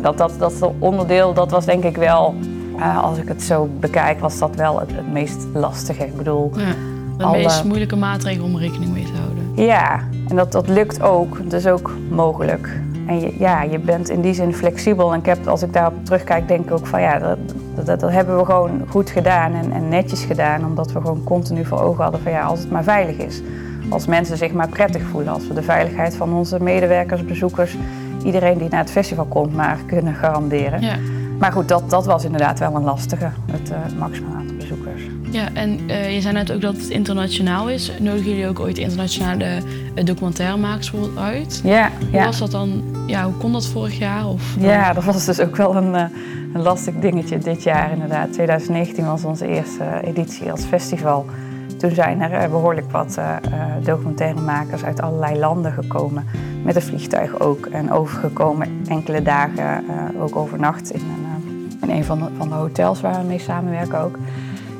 Dat, 0.00 0.18
dat, 0.18 0.32
dat 0.38 0.70
onderdeel, 0.78 1.34
dat 1.34 1.50
was 1.50 1.64
denk 1.64 1.84
ik 1.84 1.96
wel, 1.96 2.34
uh, 2.76 3.04
als 3.04 3.18
ik 3.18 3.28
het 3.28 3.42
zo 3.42 3.68
bekijk, 3.80 4.20
was 4.20 4.38
dat 4.38 4.56
wel 4.56 4.80
het, 4.80 4.90
het 4.94 5.12
meest 5.12 5.46
lastige. 5.54 6.06
Ik 6.06 6.16
bedoel, 6.16 6.50
ja, 6.56 6.74
de 7.18 7.24
alle... 7.24 7.36
meest 7.36 7.64
moeilijke 7.64 7.96
maatregel 7.96 8.44
om 8.44 8.58
rekening 8.58 8.92
mee 8.92 9.04
te 9.04 9.12
houden. 9.20 9.64
Ja, 9.64 10.00
en 10.28 10.36
dat, 10.36 10.52
dat 10.52 10.68
lukt 10.68 11.02
ook. 11.02 11.36
Dat 11.42 11.52
is 11.52 11.66
ook 11.66 11.90
mogelijk. 12.10 12.80
En 13.06 13.20
je, 13.20 13.34
ja, 13.38 13.62
je 13.62 13.78
bent 13.78 14.08
in 14.08 14.20
die 14.20 14.34
zin 14.34 14.54
flexibel. 14.54 15.12
En 15.12 15.18
ik 15.18 15.26
heb, 15.26 15.46
als 15.46 15.62
ik 15.62 15.72
daarop 15.72 16.04
terugkijk, 16.04 16.48
denk 16.48 16.64
ik 16.64 16.72
ook 16.72 16.86
van 16.86 17.00
ja, 17.00 17.18
dat, 17.18 17.38
dat, 17.74 18.00
dat 18.00 18.10
hebben 18.10 18.38
we 18.38 18.44
gewoon 18.44 18.70
goed 18.88 19.10
gedaan 19.10 19.52
en, 19.52 19.72
en 19.72 19.88
netjes 19.88 20.24
gedaan. 20.24 20.64
Omdat 20.64 20.92
we 20.92 21.00
gewoon 21.00 21.24
continu 21.24 21.64
voor 21.64 21.80
ogen 21.80 22.02
hadden 22.02 22.20
van 22.22 22.32
ja, 22.32 22.44
als 22.44 22.60
het 22.60 22.70
maar 22.70 22.84
veilig 22.84 23.16
is. 23.16 23.42
Als 23.88 24.06
mensen 24.06 24.36
zich 24.36 24.52
maar 24.52 24.68
prettig 24.68 25.02
voelen. 25.02 25.32
Als 25.32 25.48
we 25.48 25.54
de 25.54 25.62
veiligheid 25.62 26.16
van 26.16 26.32
onze 26.32 26.62
medewerkers, 26.62 27.24
bezoekers 27.24 27.76
iedereen 28.22 28.58
die 28.58 28.68
naar 28.68 28.80
het 28.80 28.90
festival 28.90 29.24
komt 29.24 29.54
maar 29.54 29.78
kunnen 29.86 30.14
garanderen. 30.14 30.80
Ja. 30.80 30.96
Maar 31.38 31.52
goed, 31.52 31.68
dat, 31.68 31.90
dat 31.90 32.06
was 32.06 32.24
inderdaad 32.24 32.58
wel 32.58 32.74
een 32.74 32.82
lastige, 32.82 33.30
het 33.50 33.70
uh, 33.70 33.98
maximaal 33.98 34.34
aantal 34.34 34.56
bezoekers. 34.56 35.02
Ja, 35.30 35.48
en 35.52 35.90
uh, 35.90 36.14
je 36.14 36.20
zei 36.20 36.34
net 36.34 36.52
ook 36.52 36.60
dat 36.60 36.76
het 36.76 36.88
internationaal 36.88 37.68
is. 37.68 37.92
Nodigen 38.00 38.30
jullie 38.30 38.48
ook 38.48 38.60
ooit 38.60 38.78
internationale 38.78 39.44
uh, 39.94 40.04
documentairemakers 40.04 40.90
bijvoorbeeld 40.90 41.24
uit? 41.24 41.60
Ja, 41.64 41.90
Hoe 42.10 42.24
was 42.24 42.38
dat 42.38 42.50
dan? 42.50 42.82
Ja, 43.06 43.24
hoe 43.24 43.34
kon 43.34 43.52
dat 43.52 43.66
vorig 43.66 43.98
jaar? 43.98 44.26
Of, 44.26 44.56
ja, 44.58 44.92
dat 44.92 45.04
was 45.04 45.24
dus 45.24 45.40
ook 45.40 45.56
wel 45.56 45.76
een, 45.76 45.94
een 46.54 46.62
lastig 46.62 46.94
dingetje 46.94 47.38
dit 47.38 47.62
jaar 47.62 47.92
inderdaad. 47.92 48.32
2019 48.32 49.06
was 49.06 49.24
onze 49.24 49.46
eerste 49.46 49.84
editie 50.04 50.50
als 50.50 50.64
festival. 50.64 51.26
Toen 51.82 51.94
zijn 51.94 52.20
er 52.20 52.50
behoorlijk 52.50 52.90
wat 52.90 53.18
documentairemakers 53.80 54.84
uit 54.84 55.00
allerlei 55.00 55.38
landen 55.38 55.72
gekomen. 55.72 56.26
Met 56.64 56.76
een 56.76 56.82
vliegtuig 56.82 57.40
ook. 57.40 57.66
En 57.66 57.92
overgekomen 57.92 58.84
enkele 58.88 59.22
dagen, 59.22 59.84
ook 60.20 60.36
overnacht 60.36 60.90
in 60.90 61.00
een, 61.80 61.90
een 61.90 62.04
van, 62.04 62.18
de, 62.18 62.28
van 62.36 62.48
de 62.48 62.54
hotels 62.54 63.00
waar 63.00 63.20
we 63.20 63.26
mee 63.26 63.38
samenwerken 63.38 63.98
ook. 63.98 64.18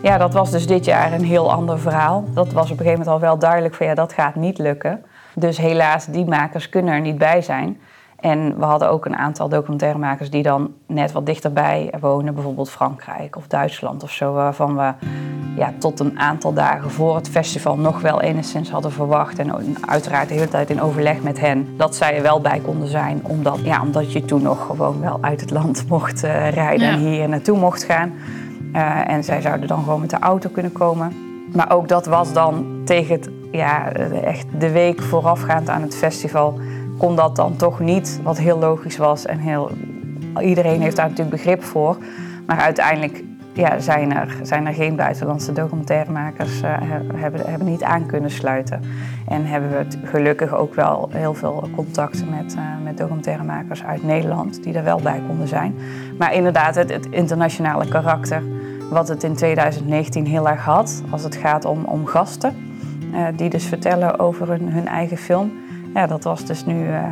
Ja, 0.03 0.19
dat 0.19 0.33
was 0.33 0.51
dus 0.51 0.67
dit 0.67 0.85
jaar 0.85 1.13
een 1.13 1.25
heel 1.25 1.53
ander 1.53 1.79
verhaal. 1.79 2.25
Dat 2.35 2.53
was 2.53 2.65
op 2.65 2.79
een 2.79 2.85
gegeven 2.85 2.99
moment 2.99 3.09
al 3.09 3.21
wel 3.21 3.39
duidelijk 3.39 3.75
van 3.75 3.87
ja, 3.87 3.95
dat 3.95 4.13
gaat 4.13 4.35
niet 4.35 4.59
lukken. 4.59 5.05
Dus 5.35 5.59
helaas, 5.59 6.07
die 6.07 6.27
makers 6.27 6.69
kunnen 6.69 6.95
er 6.95 7.01
niet 7.01 7.19
bij 7.19 7.43
zijn. 7.43 7.81
En 8.23 8.59
we 8.59 8.65
hadden 8.65 8.91
ook 8.91 9.05
een 9.05 9.17
aantal 9.17 9.49
documentairemakers 9.49 10.31
die 10.31 10.43
dan 10.43 10.73
net 10.87 11.13
wat 11.13 11.27
dichterbij 11.27 11.95
wonen, 12.01 12.35
bijvoorbeeld 12.35 12.71
Frankrijk 12.71 13.37
of 13.37 13.47
Duitsland 13.47 14.03
of 14.03 14.11
zo, 14.11 14.33
waarvan 14.33 14.77
we 14.77 14.93
ja, 15.57 15.73
tot 15.79 16.01
een 16.01 16.19
aantal 16.19 16.53
dagen 16.53 16.91
voor 16.91 17.17
het 17.17 17.29
festival 17.29 17.77
nog 17.77 18.01
wel 18.01 18.21
enigszins 18.21 18.71
hadden 18.71 18.93
verwacht. 18.93 19.39
En 19.39 19.77
uiteraard 19.87 20.29
de 20.29 20.35
hele 20.35 20.49
tijd 20.49 20.71
in 20.71 20.81
overleg 20.81 21.23
met 21.23 21.41
hen 21.41 21.77
dat 21.77 21.95
zij 21.95 22.17
er 22.17 22.23
wel 22.23 22.41
bij 22.41 22.61
konden 22.61 22.89
zijn, 22.89 23.21
omdat, 23.23 23.59
ja, 23.63 23.83
omdat 23.83 24.13
je 24.13 24.25
toen 24.25 24.43
nog 24.43 24.67
gewoon 24.67 25.01
wel 25.01 25.19
uit 25.21 25.41
het 25.41 25.51
land 25.51 25.85
mocht 25.89 26.25
uh, 26.25 26.51
rijden 26.51 26.89
en 26.89 26.99
hier 26.99 27.29
naartoe 27.29 27.59
mocht 27.59 27.85
gaan. 27.85 28.13
Uh, 28.75 29.09
en 29.09 29.25
zij 29.25 29.41
zouden 29.41 29.69
dan 29.69 29.83
gewoon 29.83 30.01
met 30.01 30.11
de 30.11 30.19
auto 30.19 30.51
kunnen 30.51 30.73
komen. 30.73 31.13
Maar 31.53 31.73
ook 31.73 31.89
dat 31.89 32.07
was 32.07 32.33
dan 32.33 32.81
tegen 32.85 33.15
het, 33.15 33.31
ja, 33.51 33.93
echt 34.23 34.47
de 34.59 34.71
week 34.71 35.03
voorafgaand 35.03 35.69
aan 35.69 35.83
het 35.83 35.97
festival, 35.97 36.61
kon 36.99 37.17
dat 37.17 37.37
dan 37.37 37.57
toch 37.57 37.81
niet. 37.81 38.21
Wat 38.23 38.39
heel 38.39 38.59
logisch 38.59 38.97
was 38.97 39.27
en 39.27 39.39
heel, 39.39 39.71
iedereen 40.41 40.81
heeft 40.81 40.97
daar 40.97 41.09
natuurlijk 41.09 41.37
begrip 41.37 41.63
voor. 41.63 41.97
Maar 42.47 42.59
uiteindelijk 42.59 43.25
ja, 43.53 43.79
zijn, 43.79 44.13
er, 44.13 44.37
zijn 44.43 44.67
er 44.67 44.75
geen 44.75 44.97
buitenlandse 44.97 45.53
documentairemakers, 45.53 46.63
uh, 46.63 46.77
hebben, 47.15 47.41
hebben 47.47 47.69
niet 47.69 47.83
aan 47.83 48.07
kunnen 48.07 48.31
sluiten. 48.31 48.81
En 49.29 49.47
hebben 49.47 49.71
we 49.71 49.77
het 49.77 49.99
gelukkig 50.05 50.55
ook 50.55 50.75
wel 50.75 51.09
heel 51.13 51.35
veel 51.35 51.69
contacten 51.75 52.31
met, 52.31 52.55
uh, 52.55 52.63
met 52.85 52.99
documentairemakers 52.99 53.85
uit 53.85 54.03
Nederland, 54.03 54.63
die 54.63 54.75
er 54.75 54.85
wel 54.85 55.01
bij 55.01 55.23
konden 55.27 55.49
zijn. 55.49 55.75
Maar 56.19 56.35
inderdaad, 56.35 56.75
het, 56.75 57.07
internationale 57.11 57.89
karakter 57.89 58.43
wat 58.91 59.09
het 59.09 59.23
in 59.23 59.35
2019 59.35 60.27
heel 60.27 60.49
erg 60.49 60.65
had 60.65 61.03
als 61.11 61.23
het 61.23 61.37
gaat 61.37 61.65
om, 61.65 61.85
om 61.85 62.07
gasten. 62.07 62.71
Uh, 63.13 63.27
die 63.37 63.51
dus 63.51 63.65
vertellen 63.65 64.19
over 64.19 64.49
hun, 64.49 64.69
hun, 64.69 64.87
eigen 64.87 65.17
film. 65.17 65.53
Ja, 65.95 66.07
dat 66.07 66.25
was 66.25 66.45
dus 66.45 66.65
nu 66.65 66.87
uh, 66.87 67.03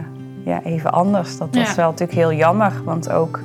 ja, 0.44 0.62
even 0.62 0.92
anders. 0.92 1.38
Dat 1.38 1.54
was 1.54 1.68
ja. 1.68 1.74
wel 1.74 1.90
natuurlijk 1.90 2.18
heel 2.18 2.32
jammer. 2.32 2.72
Want 2.84 3.10
ook 3.10 3.40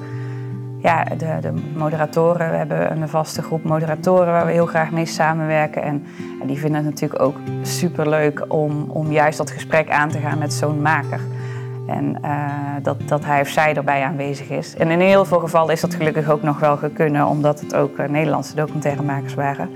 ja, 0.86 1.04
de, 1.04 1.38
de, 1.42 1.54
moderatoren, 1.76 2.52
we 2.52 2.56
hebben 2.56 3.02
een 3.02 3.10
vaste 3.10 3.42
groep 3.42 3.64
moderatoren 3.64 4.32
waar 4.34 4.46
we 4.46 4.52
heel 4.52 4.66
graag 4.66 4.92
mee 4.92 5.06
samenwerken. 5.06 5.82
En, 5.82 6.06
en 6.42 6.48
die 6.48 6.58
vinden 6.58 6.82
het 6.82 6.90
natuurlijk 6.90 7.22
ook 7.22 7.36
superleuk 7.62 8.46
om, 8.48 8.90
om 8.90 9.12
juist 9.12 9.38
dat 9.38 9.52
gesprek 9.52 9.90
aan 9.90 10.10
te 10.10 10.20
gaan 10.20 10.38
met 10.38 10.54
zo'n 10.54 10.82
maker. 10.82 11.20
En 11.88 12.18
uh, 12.24 12.50
dat, 12.82 13.08
dat 13.08 13.26
hij 13.26 13.42
of 13.42 13.48
zij 13.48 13.74
erbij 13.74 14.04
aanwezig 14.04 14.50
is. 14.50 14.76
En 14.76 14.90
in 14.90 15.00
heel 15.00 15.26
veel 15.26 15.40
gevallen 15.40 15.74
is 15.74 15.82
dat 15.82 15.96
gelukkig 15.96 16.30
ook 16.30 16.42
nog 16.42 16.60
wel 16.60 16.78
gekunnen, 16.78 17.26
omdat 17.26 17.60
het 17.60 17.76
ook 17.76 17.98
uh, 17.98 18.08
Nederlandse 18.08 18.56
documentairemakers 18.56 19.34
waren. 19.34 19.70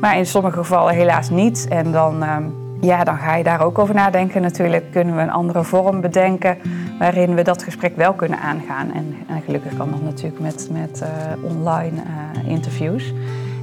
Maar 0.00 0.18
in 0.18 0.26
sommige 0.26 0.56
gevallen 0.56 0.94
helaas 0.94 1.30
niet. 1.30 1.66
En 1.68 1.92
dan, 1.92 2.22
uh, 2.22 2.36
ja, 2.84 3.04
dan 3.04 3.18
ga 3.18 3.36
je 3.36 3.44
daar 3.44 3.60
ook 3.60 3.78
over 3.78 3.94
nadenken 3.94 4.42
natuurlijk. 4.42 4.92
Kunnen 4.92 5.16
we 5.16 5.22
een 5.22 5.30
andere 5.30 5.64
vorm 5.64 6.00
bedenken 6.00 6.58
waarin 6.98 7.34
we 7.34 7.42
dat 7.42 7.62
gesprek 7.62 7.96
wel 7.96 8.12
kunnen 8.12 8.38
aangaan. 8.38 8.92
En, 8.92 9.16
en 9.28 9.42
gelukkig 9.42 9.76
kan 9.76 9.90
dat 9.90 10.02
natuurlijk 10.02 10.40
met, 10.40 10.68
met 10.72 11.04
online 11.42 12.02
interviews. 12.46 13.12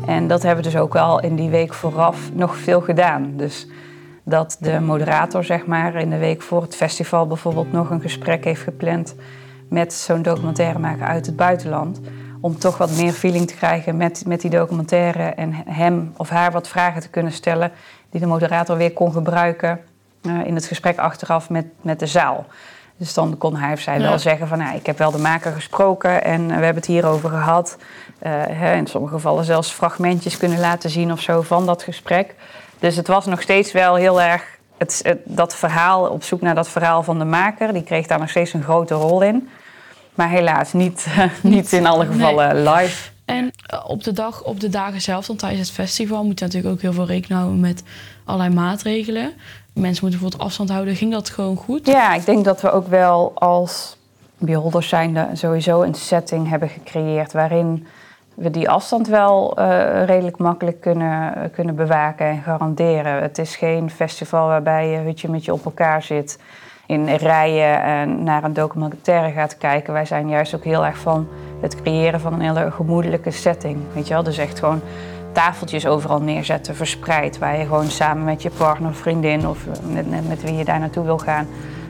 En 0.06 0.28
dat 0.28 0.44
hebben 0.44 0.64
we 0.64 0.70
dus 0.72 0.80
ook 0.80 0.94
wel 0.94 1.20
in 1.22 1.36
die 1.36 1.50
week 1.50 1.74
vooraf 1.74 2.34
nog 2.34 2.58
veel 2.58 2.82
gedaan. 2.82 3.34
Dus 3.36 3.68
dat 4.24 4.58
de 4.60 4.80
moderator 4.80 5.44
zeg 5.44 5.66
maar, 5.66 5.96
in 5.96 6.10
de 6.10 6.18
week 6.18 6.42
voor 6.42 6.62
het 6.62 6.76
festival 6.76 7.28
bijvoorbeeld 7.28 7.72
nog 7.72 7.90
een 7.90 8.02
gesprek 8.02 8.44
heeft 8.44 8.62
gepland 8.62 9.16
met 9.70 9.94
zo'n 9.94 10.22
documentairemaker 10.22 11.06
uit 11.06 11.26
het 11.26 11.36
buitenland. 11.36 12.00
Om 12.42 12.58
toch 12.58 12.78
wat 12.78 12.98
meer 12.98 13.12
feeling 13.12 13.48
te 13.48 13.56
krijgen 13.56 13.98
met, 13.98 14.24
met 14.28 14.42
die 14.42 14.50
documentaire 14.50 15.24
en 15.24 15.54
hem 15.66 16.12
of 16.18 16.30
haar 16.30 16.52
wat 16.52 16.68
vragen 16.68 17.02
te 17.02 17.10
kunnen 17.10 17.32
stellen 17.32 17.72
die 18.12 18.20
de 18.20 18.28
moderator 18.28 18.78
weer 18.78 18.94
kon 18.94 19.12
gebruiken 19.12 19.80
uh, 20.22 20.46
in 20.46 20.56
het 20.56 20.66
gesprek 20.66 20.98
achteraf 20.98 21.50
met, 21.50 21.66
met 21.82 22.00
de 22.00 22.08
zaal. 22.08 22.46
Dus 22.98 23.14
dan 23.14 23.38
kon 23.38 23.56
hij 23.56 23.74
of 23.74 23.80
zij 23.80 24.00
ja. 24.00 24.10
wel 24.10 24.20
zeggen 24.20 24.48
van 24.48 24.58
nou, 24.58 24.76
ik 24.76 24.86
heb 24.86 24.98
wel 24.98 25.12
de 25.12 25.18
maker 25.18 25.52
gesproken 25.52 26.24
en 26.24 26.48
we 26.48 26.54
hebben 26.54 26.76
het 26.76 26.86
hierover 26.86 27.30
gehad. 27.30 27.78
Uh, 28.24 28.32
hè, 28.48 28.76
in 28.76 28.88
sommige 28.88 29.14
gevallen 29.14 29.46
zelfs 29.46 29.72
fragmentjes 29.72 30.38
kunnen 30.38 30.60
laten 30.60 30.90
zien 30.90 31.12
of 31.12 31.22
zo 31.22 31.42
van 31.42 31.66
dat 31.66 31.84
gesprek. 31.84 32.36
Dus 32.80 32.96
het 32.96 33.08
was 33.08 33.26
nog 33.26 33.42
steeds 33.42 33.72
wel 33.72 33.96
heel 33.96 34.22
erg 34.22 34.44
het, 34.78 35.00
het, 35.04 35.20
dat 35.24 35.56
verhaal, 35.56 36.08
op 36.08 36.24
zoek 36.24 36.42
naar 36.42 36.56
dat 36.56 36.70
verhaal 36.70 37.04
van 37.04 37.20
de 37.20 37.26
maker. 37.26 37.74
Die 37.74 37.84
kreeg 37.84 38.08
daar 38.08 38.20
nog 38.20 38.30
steeds 38.30 38.54
een 38.54 38.64
grote 38.64 38.94
rol 38.94 39.22
in. 39.22 39.50
Maar 40.16 40.30
helaas 40.30 40.74
niet, 40.74 41.08
niet 41.42 41.74
in 41.74 41.86
alle 41.86 42.06
gevallen 42.06 42.56
nee. 42.56 42.74
live. 42.74 43.11
En 43.32 43.52
eh, 43.66 43.80
op 43.88 44.04
de, 44.04 44.12
dag, 44.12 44.44
op 44.44 44.60
de 44.60 44.70
dagen 44.70 45.02
zelf, 45.02 45.26
dan 45.26 45.36
tijdens 45.36 45.68
het 45.68 45.78
festival, 45.78 46.24
moet 46.24 46.40
je 46.40 46.46
natuurlijk 46.46 46.74
ook 46.74 46.82
heel 46.82 46.94
veel 46.94 47.06
rekening 47.06 47.40
houden 47.40 47.60
met 47.60 47.84
allerlei 48.26 48.54
maatregelen. 48.54 49.32
Mensen 49.74 50.04
moeten 50.04 50.10
bijvoorbeeld 50.10 50.42
afstand 50.42 50.70
houden. 50.70 50.96
Ging 50.96 51.12
dat 51.12 51.30
gewoon 51.30 51.56
goed? 51.56 51.86
Ja, 51.86 52.14
ik 52.14 52.26
denk 52.26 52.46
dat 52.46 52.62
we 52.62 52.72
ook 52.72 52.88
wel 52.88 53.32
als 53.36 53.98
beholders 54.38 54.90
zijnde 54.90 55.28
sowieso 55.34 55.82
een 55.82 55.94
setting 55.94 56.50
hebben 56.50 56.70
gecreëerd 56.70 57.32
waarin 57.32 57.88
we 58.34 58.50
die 58.50 58.70
afstand 58.70 59.08
wel 59.08 59.60
uh, 59.60 60.06
redelijk 60.06 60.38
makkelijk 60.38 60.82
kunnen, 60.82 61.52
kunnen 61.52 61.76
bewaken 61.76 62.26
en 62.26 62.42
garanderen. 62.42 63.22
Het 63.22 63.38
is 63.38 63.56
geen 63.56 63.90
festival 63.90 64.48
waarbij 64.48 64.90
je 64.90 64.98
hutje 64.98 65.30
met 65.30 65.46
je 65.46 65.54
op 65.54 65.66
elkaar 65.66 66.04
zit 66.04 66.40
in 66.92 67.16
rijen 67.16 67.84
en 67.84 68.24
naar 68.24 68.44
een 68.44 68.54
documentaire 68.54 69.32
gaat 69.32 69.58
kijken. 69.58 69.94
Wij 69.94 70.06
zijn 70.06 70.30
juist 70.30 70.56
ook 70.56 70.64
heel 70.64 70.86
erg 70.86 70.98
van 70.98 71.28
het 71.62 71.82
creëren 71.82 72.20
van 72.20 72.34
een 72.34 72.42
hele 72.42 72.72
gemoedelijke 72.72 73.32
setting. 73.32 73.78
Weet 73.94 74.08
je 74.08 74.14
wel? 74.14 74.24
Dus 74.24 74.38
echt 74.38 74.60
gewoon 74.60 74.82
tafeltjes 75.32 75.88
overal 75.88 76.22
neerzetten, 76.22 76.76
verspreid. 76.76 77.38
Waar 77.38 77.58
je 77.58 77.66
gewoon 77.66 77.88
samen 77.88 78.24
met 78.24 78.42
je 78.42 78.50
partner, 78.50 78.96
vriendin 78.96 79.48
of 79.48 79.66
met, 79.94 80.28
met 80.28 80.44
wie 80.44 80.56
je 80.56 80.66
daar 80.66 80.80
naartoe 80.80 81.06
wil 81.06 81.18
gaan, 81.18 81.48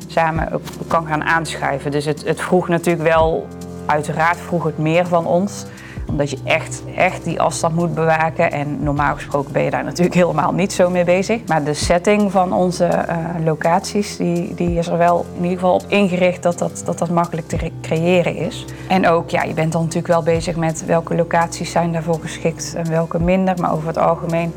samen 0.07 0.51
ook 0.51 0.61
kan 0.87 1.05
gaan 1.05 1.23
aanschuiven. 1.23 1.91
Dus 1.91 2.05
het, 2.05 2.25
het 2.25 2.41
vroeg 2.41 2.67
natuurlijk 2.67 3.07
wel, 3.07 3.47
uiteraard 3.85 4.37
vroeg 4.37 4.63
het 4.63 4.77
meer 4.77 5.07
van 5.07 5.25
ons 5.25 5.65
omdat 6.11 6.29
je 6.29 6.37
echt, 6.43 6.83
echt 6.95 7.23
die 7.23 7.41
afstand 7.41 7.75
moet 7.75 7.93
bewaken. 7.93 8.51
En 8.51 8.83
normaal 8.83 9.15
gesproken 9.15 9.51
ben 9.51 9.63
je 9.63 9.69
daar 9.69 9.83
natuurlijk 9.83 10.15
helemaal 10.15 10.53
niet 10.53 10.73
zo 10.73 10.89
mee 10.89 11.03
bezig. 11.03 11.41
Maar 11.47 11.63
de 11.63 11.73
setting 11.73 12.31
van 12.31 12.53
onze 12.53 12.85
uh, 12.85 13.45
locaties, 13.45 14.17
die, 14.17 14.53
die 14.53 14.77
is 14.77 14.87
er 14.87 14.97
wel 14.97 15.25
in 15.35 15.43
ieder 15.43 15.59
geval 15.59 15.73
op 15.73 15.85
ingericht 15.87 16.43
dat 16.43 16.57
dat, 16.57 16.81
dat 16.85 16.97
dat 16.97 17.09
makkelijk 17.09 17.47
te 17.47 17.71
creëren 17.81 18.35
is. 18.35 18.65
En 18.87 19.07
ook, 19.07 19.29
ja, 19.29 19.43
je 19.43 19.53
bent 19.53 19.71
dan 19.71 19.81
natuurlijk 19.81 20.13
wel 20.13 20.23
bezig 20.23 20.55
met 20.55 20.85
welke 20.85 21.15
locaties 21.15 21.71
zijn 21.71 21.91
daarvoor 21.91 22.19
geschikt 22.21 22.73
en 22.75 22.89
welke 22.89 23.19
minder. 23.19 23.59
Maar 23.59 23.73
over 23.73 23.87
het 23.87 23.97
algemeen 23.97 24.53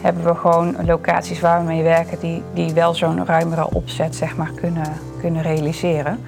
hebben 0.00 0.24
we 0.24 0.34
gewoon 0.34 0.76
locaties 0.86 1.40
waar 1.40 1.60
we 1.60 1.66
mee 1.66 1.82
werken 1.82 2.18
die, 2.20 2.42
die 2.54 2.72
wel 2.72 2.94
zo'n 2.94 3.26
ruimere 3.26 3.74
opzet 3.74 4.16
zeg 4.16 4.36
maar, 4.36 4.50
kunnen, 4.54 4.92
kunnen 5.20 5.42
realiseren. 5.42 6.18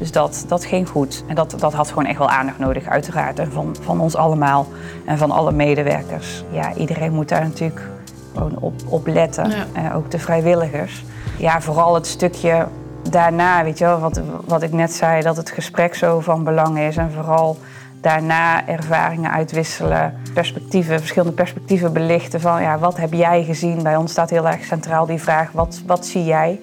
Dus 0.00 0.12
dat, 0.12 0.44
dat 0.48 0.64
ging 0.64 0.88
goed. 0.88 1.24
En 1.26 1.34
dat, 1.34 1.54
dat 1.58 1.72
had 1.72 1.88
gewoon 1.88 2.06
echt 2.06 2.18
wel 2.18 2.28
aandacht 2.28 2.58
nodig, 2.58 2.86
uiteraard. 2.86 3.38
En 3.38 3.52
van, 3.52 3.76
van 3.80 4.00
ons 4.00 4.16
allemaal 4.16 4.66
en 5.04 5.18
van 5.18 5.30
alle 5.30 5.52
medewerkers. 5.52 6.44
Ja, 6.50 6.74
iedereen 6.74 7.12
moet 7.12 7.28
daar 7.28 7.42
natuurlijk 7.42 7.88
gewoon 8.34 8.58
op, 8.58 8.74
op 8.86 9.06
letten. 9.06 9.50
Ja. 9.50 9.66
Uh, 9.76 9.96
ook 9.96 10.10
de 10.10 10.18
vrijwilligers. 10.18 11.04
Ja, 11.36 11.60
vooral 11.60 11.94
het 11.94 12.06
stukje 12.06 12.66
daarna, 13.10 13.64
weet 13.64 13.78
je 13.78 13.84
wel, 13.84 13.98
wat, 13.98 14.20
wat 14.44 14.62
ik 14.62 14.72
net 14.72 14.92
zei, 14.92 15.22
dat 15.22 15.36
het 15.36 15.50
gesprek 15.50 15.94
zo 15.94 16.20
van 16.20 16.44
belang 16.44 16.78
is. 16.78 16.96
En 16.96 17.12
vooral 17.12 17.58
daarna 18.00 18.66
ervaringen 18.66 19.30
uitwisselen, 19.30 20.14
perspectieven, 20.34 20.98
verschillende 20.98 21.34
perspectieven 21.34 21.92
belichten 21.92 22.40
van 22.40 22.62
ja, 22.62 22.78
wat 22.78 22.96
heb 22.96 23.12
jij 23.12 23.44
gezien? 23.44 23.82
Bij 23.82 23.96
ons 23.96 24.10
staat 24.10 24.30
heel 24.30 24.48
erg 24.48 24.64
centraal 24.64 25.06
die 25.06 25.20
vraag, 25.20 25.52
wat, 25.52 25.80
wat 25.86 26.06
zie 26.06 26.24
jij? 26.24 26.60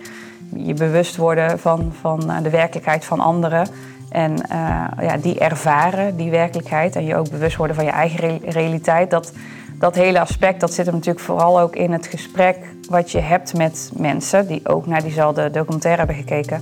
Je 0.55 0.73
bewust 0.73 1.15
worden 1.15 1.60
van, 1.60 1.93
van 1.99 2.31
eh, 2.31 2.38
de 2.43 2.49
werkelijkheid 2.49 3.05
van 3.05 3.19
anderen. 3.19 3.67
En 4.10 4.31
uh, 4.31 4.86
ja, 5.01 5.17
die 5.17 5.39
ervaren, 5.39 6.17
die 6.17 6.31
werkelijkheid. 6.31 6.95
En 6.95 7.05
je 7.05 7.15
ook 7.15 7.29
bewust 7.29 7.55
worden 7.55 7.75
van 7.75 7.86
je 7.86 7.91
eigen 7.91 8.39
realiteit. 8.43 9.12
Dat, 9.12 9.33
dat 9.79 9.95
hele 9.95 10.19
aspect 10.19 10.60
dat 10.60 10.73
zit 10.73 10.88
er 10.88 10.93
natuurlijk 10.93 11.25
vooral 11.25 11.60
ook 11.60 11.75
in 11.75 11.91
het 11.91 12.07
gesprek 12.07 12.57
wat 12.89 13.12
je 13.12 13.19
hebt 13.19 13.53
met 13.53 13.91
mensen 13.95 14.47
die 14.47 14.67
ook 14.67 14.86
naar 14.86 15.01
diezelfde 15.01 15.51
documentaire 15.51 16.05
hebben 16.05 16.15
gekeken. 16.15 16.62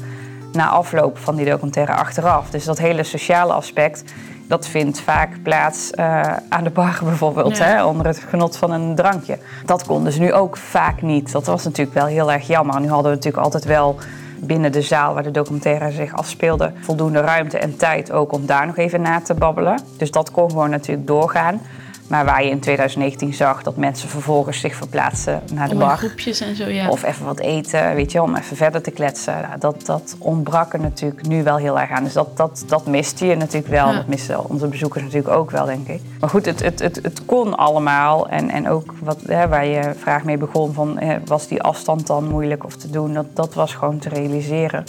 Na 0.52 0.70
afloop 0.70 1.18
van 1.18 1.36
die 1.36 1.46
documentaire 1.46 1.94
achteraf. 1.94 2.50
Dus 2.50 2.66
dat 2.66 2.78
hele 2.78 3.04
sociale 3.04 3.54
aspect 3.54 4.04
Dat 4.48 4.68
vindt 4.68 5.00
vaak 5.00 5.30
plaats 5.44 5.92
eh, 5.92 6.22
aan 6.50 6.64
de 6.64 6.70
bar 6.70 7.00
bijvoorbeeld, 7.04 7.58
Ja. 7.58 7.66
hè, 7.66 7.84
onder 7.86 8.06
het 8.06 8.20
genot 8.30 8.58
van 8.58 8.72
een 8.72 8.96
drankje. 8.96 9.38
Dat 9.66 9.86
konden 9.86 10.12
ze 10.12 10.20
nu 10.20 10.34
ook 10.34 10.58
vaak 10.58 11.02
niet. 11.02 11.32
Dat 11.32 11.46
was 11.46 11.64
natuurlijk 11.64 11.98
wel 11.98 12.06
heel 12.06 12.32
erg 12.32 12.48
jammer. 12.48 12.80
Nu 12.82 12.88
hadden 12.88 13.12
we 13.12 13.16
natuurlijk 13.18 13.44
altijd 13.44 13.66
wel 13.66 13.96
binnen 14.40 14.72
de 14.72 14.82
zaal 14.82 15.14
waar 15.14 15.24
de 15.24 15.32
documentaire 15.32 15.92
zich 15.92 16.14
afspeelde... 16.14 16.72
voldoende 16.82 17.20
ruimte 17.22 17.58
en 17.58 17.78
tijd 17.78 18.12
ook 18.12 18.32
om 18.32 18.46
daar 18.46 18.66
nog 18.66 18.78
even 18.78 19.02
na 19.02 19.22
te 19.22 19.34
babbelen. 19.34 19.80
Dus 19.98 20.12
dat 20.12 20.32
kon 20.32 20.50
gewoon 20.50 20.70
natuurlijk 20.70 21.08
doorgaan. 21.08 21.62
Maar 22.08 22.26
waar 22.26 22.44
je 22.44 22.50
in 22.50 22.60
2019 22.60 23.34
zag 23.34 23.64
dat 23.64 23.78
mensen 23.78 24.10
vervolgens 24.10 24.60
zich 24.60 24.76
verplaatsen 24.76 25.42
naar 25.54 25.68
de 25.68 25.74
Om 25.74 25.80
bar... 25.80 25.98
groepjes 25.98 26.42
en 26.42 26.56
zo, 26.56 26.68
ja. 26.68 26.90
Of 26.90 27.04
even 27.04 27.26
wat 27.26 27.40
eten, 27.40 27.96
weet 27.96 28.12
je, 28.12 28.22
om 28.22 28.36
even 28.36 28.58
verder 28.58 28.82
te 28.82 28.92
kletsen. 28.92 29.42
Nou, 29.42 29.60
dat, 29.60 29.86
dat 29.86 30.16
ontbrak 30.20 30.74
er 30.74 30.80
natuurlijk 30.80 31.28
nu 31.28 31.44
wel 31.44 31.58
heel 31.58 31.80
erg 31.80 31.90
aan. 31.90 32.04
Dus 32.04 32.14
dat, 32.14 32.38
dat, 32.38 32.64
dat 32.68 32.86
miste 32.86 33.26
je 33.26 33.36
natuurlijk 33.36 33.68
wel. 33.68 33.88
Ja. 33.88 33.96
Dat 33.96 34.08
misten 34.08 34.50
onze 34.50 34.68
bezoekers 34.68 35.04
natuurlijk 35.04 35.34
ook 35.34 35.52
wel, 35.52 35.66
denk 35.66 35.88
ik. 35.88 36.02
Maar 36.20 36.30
goed, 36.30 36.46
het, 36.46 36.64
het, 36.64 36.80
het, 36.80 37.00
het 37.02 37.26
kon 37.26 37.58
allemaal. 37.58 38.30
En, 38.30 38.50
en 38.50 38.70
ook 38.70 38.94
wat, 39.00 39.22
hè, 39.26 39.48
waar 39.48 39.66
je 39.66 39.94
vraag 39.98 40.24
mee 40.24 40.38
begon, 40.38 40.74
van, 40.74 41.00
eh, 41.00 41.16
was 41.26 41.48
die 41.48 41.62
afstand 41.62 42.08
dan 42.08 42.30
moeilijk 42.30 42.64
of 42.64 42.76
te 42.76 42.90
doen? 42.90 43.14
Dat, 43.14 43.26
dat 43.34 43.54
was 43.54 43.74
gewoon 43.74 43.98
te 43.98 44.10
realiseren. 44.10 44.84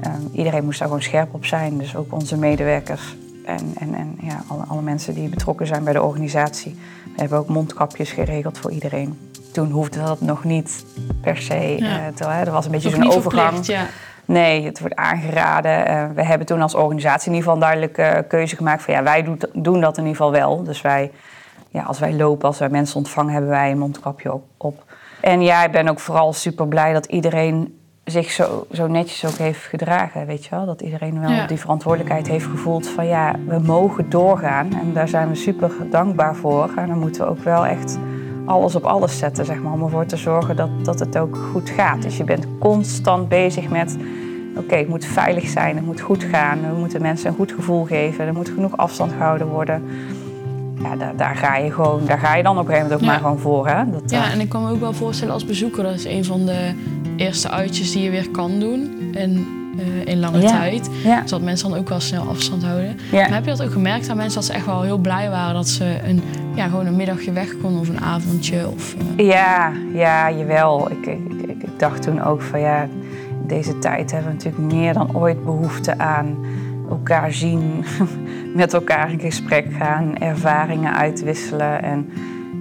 Ehm, 0.00 0.20
iedereen 0.32 0.64
moest 0.64 0.78
daar 0.78 0.88
gewoon 0.88 1.02
scherp 1.02 1.34
op 1.34 1.44
zijn. 1.44 1.78
Dus 1.78 1.96
ook 1.96 2.12
onze 2.12 2.36
medewerkers. 2.36 3.16
En, 3.58 3.74
en, 3.78 3.94
en 3.94 4.18
ja, 4.20 4.42
alle, 4.46 4.64
alle 4.68 4.82
mensen 4.82 5.14
die 5.14 5.28
betrokken 5.28 5.66
zijn 5.66 5.84
bij 5.84 5.92
de 5.92 6.02
organisatie. 6.02 6.78
We 7.04 7.20
hebben 7.20 7.38
ook 7.38 7.48
mondkapjes 7.48 8.10
geregeld 8.12 8.58
voor 8.58 8.70
iedereen. 8.70 9.18
Toen 9.52 9.70
hoefde 9.70 10.02
dat 10.02 10.20
nog 10.20 10.44
niet 10.44 10.84
per 11.20 11.36
se. 11.36 11.76
Ja. 11.78 11.98
eh, 11.98 12.06
te, 12.14 12.24
hè, 12.24 12.44
er 12.44 12.50
was 12.52 12.64
een 12.64 12.70
beetje 12.70 12.90
zo'n 12.90 13.12
overgang. 13.12 13.46
verplicht, 13.54 13.66
ja. 13.66 13.86
Nee, 14.24 14.64
het 14.64 14.80
wordt 14.80 14.94
aangeraden. 14.94 15.86
Eh, 15.86 16.04
we 16.14 16.24
hebben 16.24 16.46
toen 16.46 16.62
als 16.62 16.74
organisatie 16.74 17.30
in 17.30 17.36
ieder 17.36 17.50
geval 17.52 17.54
een 17.54 17.68
duidelijke 17.78 18.24
keuze 18.28 18.56
gemaakt 18.56 18.82
van 18.82 18.94
ja, 18.94 19.02
wij 19.02 19.22
doet- 19.22 19.48
doen 19.52 19.80
dat 19.80 19.96
in 19.98 20.02
ieder 20.06 20.16
geval 20.16 20.32
wel. 20.32 20.62
Dus 20.62 20.80
wij, 20.80 21.10
ja, 21.68 21.82
als 21.82 21.98
wij 21.98 22.12
lopen, 22.14 22.48
als 22.48 22.58
wij 22.58 22.68
mensen 22.68 22.96
ontvangen, 22.96 23.32
hebben 23.32 23.50
wij 23.50 23.70
een 23.70 23.78
mondkapje 23.78 24.32
op. 24.32 24.44
op. 24.56 24.84
En 25.20 25.42
ja, 25.42 25.64
ik 25.64 25.70
ben 25.72 25.88
ook 25.88 26.00
vooral 26.00 26.32
super 26.32 26.68
blij 26.68 26.92
dat 26.92 27.06
iedereen 27.06 27.79
zich 28.10 28.30
zo, 28.30 28.66
zo 28.72 28.86
netjes 28.86 29.24
ook 29.26 29.36
heeft 29.38 29.60
gedragen, 29.60 30.26
weet 30.26 30.44
je 30.44 30.50
wel. 30.50 30.66
Dat 30.66 30.80
iedereen 30.80 31.20
wel 31.20 31.30
Ja. 31.30 31.46
die 31.46 31.58
verantwoordelijkheid 31.58 32.28
heeft 32.28 32.44
gevoeld 32.46 32.88
van 32.88 33.06
ja, 33.06 33.34
we 33.46 33.58
mogen 33.58 34.10
doorgaan. 34.10 34.66
En 34.72 34.92
daar 34.92 35.08
zijn 35.08 35.28
we 35.28 35.34
super 35.34 35.70
dankbaar 35.90 36.34
voor. 36.36 36.70
En 36.76 36.86
dan 36.88 36.98
moeten 36.98 37.22
we 37.24 37.30
ook 37.30 37.44
wel 37.44 37.66
echt 37.66 37.98
alles 38.44 38.74
op 38.74 38.84
alles 38.84 39.18
zetten, 39.18 39.44
zeg 39.44 39.60
maar, 39.62 39.72
om 39.72 39.82
ervoor 39.82 40.06
te 40.06 40.16
zorgen 40.16 40.56
dat, 40.56 40.70
dat 40.82 40.98
het 40.98 41.18
ook 41.18 41.36
goed 41.52 41.70
gaat. 41.70 42.02
Dus 42.02 42.16
je 42.16 42.24
bent 42.24 42.46
constant 42.58 43.28
bezig 43.28 43.68
met, 43.68 43.96
oké, 44.56 44.74
het 44.76 44.88
moet 44.88 45.04
veilig 45.04 45.46
zijn, 45.48 45.76
het 45.76 45.86
moet 45.86 46.00
goed 46.00 46.24
gaan. 46.24 46.58
We 46.72 46.78
moeten 46.78 47.02
mensen 47.02 47.28
een 47.30 47.36
goed 47.36 47.52
gevoel 47.52 47.84
geven, 47.84 48.26
er 48.26 48.32
moet 48.34 48.48
genoeg 48.48 48.76
afstand 48.76 49.12
gehouden 49.12 49.46
worden. 49.46 49.82
Ja, 50.82 50.96
daar, 50.96 51.16
daar 51.16 51.36
ga 51.36 51.56
je 51.56 51.70
gewoon, 51.72 52.00
daar 52.06 52.18
ga 52.18 52.34
je 52.34 52.42
dan 52.42 52.58
op 52.58 52.68
een 52.68 52.72
gegeven 52.74 52.88
moment 52.90 53.00
ook 53.02 53.06
Ja. 53.06 53.12
maar 53.12 53.22
gewoon 53.24 53.38
voor, 53.38 53.66
hè. 53.68 53.90
Dat, 53.90 54.10
Ja, 54.10 54.24
eh, 54.24 54.32
en 54.32 54.40
ik 54.40 54.48
kan 54.48 54.62
me 54.64 54.70
ook 54.70 54.80
wel 54.80 54.92
voorstellen 54.92 55.34
als 55.34 55.44
bezoeker, 55.44 55.82
dat 55.82 55.94
is 55.94 56.04
een 56.04 56.24
van 56.24 56.46
de 56.46 56.74
eerste 57.20 57.50
uitjes 57.50 57.92
die 57.92 58.02
je 58.02 58.10
weer 58.10 58.30
kan 58.30 58.58
doen. 58.60 58.90
En 59.14 59.46
eh, 59.78 60.12
in 60.12 60.20
lange 60.20 60.40
Ja. 60.40 60.48
tijd. 60.48 60.90
ja. 61.04 61.22
Zodat 61.26 61.44
mensen 61.44 61.68
dan 61.70 61.78
ook 61.78 61.88
wel 61.88 62.00
snel 62.00 62.22
afstand 62.28 62.62
houden. 62.64 62.96
Ja. 63.12 63.20
Maar 63.20 63.34
heb 63.34 63.44
je 63.44 63.50
dat 63.50 63.62
ook 63.62 63.72
gemerkt 63.72 64.08
aan 64.08 64.16
mensen 64.16 64.34
dat 64.34 64.44
ze 64.44 64.52
echt 64.52 64.66
wel 64.66 64.82
heel 64.82 64.98
blij 64.98 65.30
waren 65.30 65.54
dat 65.54 65.68
ze 65.68 65.98
een, 66.04 66.22
ja, 66.54 66.68
gewoon 66.68 66.86
een 66.86 66.96
middagje 66.96 67.32
weg 67.32 67.56
konden 67.60 67.80
of 67.80 67.88
een 67.88 68.00
avondje? 68.00 68.68
Of, 68.68 68.94
eh, 69.16 69.26
Ja, 69.26 69.72
ja, 69.94 70.30
jawel. 70.30 70.90
Ik, 70.90 71.06
ik, 71.06 71.42
ik, 71.42 71.62
ik 71.62 71.78
dacht 71.78 72.02
toen 72.02 72.22
ook 72.22 72.42
van 72.42 72.60
ja, 72.60 72.88
deze 73.46 73.78
tijd 73.78 74.10
hebben 74.10 74.30
we 74.30 74.36
natuurlijk 74.36 74.72
meer 74.72 74.92
dan 74.92 75.16
ooit 75.16 75.44
behoefte 75.44 75.98
aan 75.98 76.36
elkaar 76.90 77.32
zien, 77.32 77.84
met 78.54 78.72
elkaar 78.74 79.12
in 79.12 79.20
gesprek 79.20 79.66
gaan, 79.78 80.16
ervaringen 80.18 80.94
uitwisselen. 80.94 81.82
En 81.82 82.08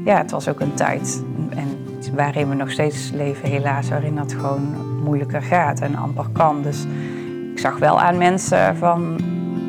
ja, 0.05 0.17
het 0.17 0.31
was 0.31 0.47
ook 0.47 0.59
een 0.59 0.73
tijd 0.73 1.23
en 1.49 1.68
waarin 2.15 2.49
we 2.49 2.55
nog 2.55 2.71
steeds 2.71 3.11
leven, 3.13 3.49
helaas, 3.49 3.89
waarin 3.89 4.15
dat 4.15 4.33
gewoon 4.33 4.75
moeilijker 5.03 5.41
gaat 5.41 5.79
en 5.79 5.95
amper 5.95 6.25
kan. 6.31 6.61
Dus 6.61 6.85
ik 7.53 7.59
zag 7.59 7.77
wel 7.77 7.99
aan 8.01 8.17
mensen 8.17 8.77
van, 8.77 9.17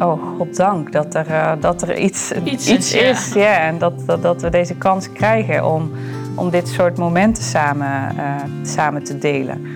oh 0.01 0.37
goddank 0.37 0.93
dat 0.93 1.15
er, 1.15 1.27
eh, 1.27 1.53
dat 1.61 1.83
er 1.83 1.99
iets, 1.99 2.33
Iets 2.33 2.71
iets, 2.71 2.95
is, 2.95 3.33
ja. 3.33 3.59
en 3.59 3.79
dat, 3.79 3.93
dat, 4.07 4.23
dat 4.23 4.43
we 4.43 4.51
deze 4.51 4.75
kans 4.75 5.13
krijgen 5.13 5.67
om, 5.67 5.91
om 6.35 6.51
dit 6.51 6.69
soort 6.69 6.99
momenten 6.99 7.43
samen, 7.43 8.19
eh, 8.19 8.35
samen 8.63 9.05
te 9.05 9.19
delen. 9.19 9.67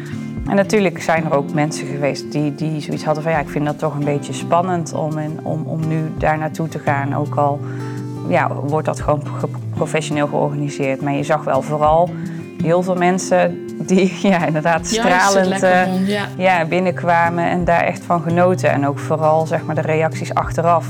En 0.49 0.57
natuurlijk 0.57 1.03
zijn 1.03 1.25
er 1.25 1.33
ook 1.35 1.53
mensen 1.53 1.87
geweest 1.87 2.33
die, 2.33 2.55
die 2.55 2.81
zoiets 2.81 3.05
hadden 3.05 3.23
van 3.23 3.33
ja, 3.33 3.39
ik 3.39 3.49
vind 3.49 3.65
dat 3.65 3.79
toch 3.79 3.95
een 3.95 4.05
beetje 4.05 4.33
spannend 4.33 4.93
om, 4.93 5.13
om, 5.43 5.63
om 5.67 5.89
nu 5.89 6.13
daar 6.19 6.39
naartoe 6.39 6.69
te 6.69 6.79
gaan. 6.79 7.15
Ook 7.15 7.35
al 7.35 7.61
ja, 8.29 8.55
wordt 8.55 8.87
dat 8.87 9.01
gewoon 9.01 9.23
ge- 9.39 9.49
professioneel 9.75 10.27
georganiseerd. 10.27 11.03
Maar 11.03 11.13
je 11.13 11.23
zag 11.23 11.45
wel 11.45 11.63
vooral 11.63 12.11
heel 12.65 12.83
veel 12.83 12.95
mensen 12.95 13.67
die 13.87 14.19
ja, 14.31 14.47
inderdaad 14.47 14.87
stralend 14.87 15.63
eh, 15.63 16.09
ja. 16.09 16.27
ja, 16.37 16.65
binnenkwamen 16.65 17.45
en 17.45 17.65
daar 17.65 17.83
echt 17.83 18.05
van 18.05 18.23
genoten. 18.23 18.71
En 18.71 18.87
ook 18.87 18.99
vooral 18.99 19.47
zeg 19.47 19.65
maar, 19.65 19.75
de 19.75 19.81
reacties 19.81 20.35
achteraf 20.35 20.87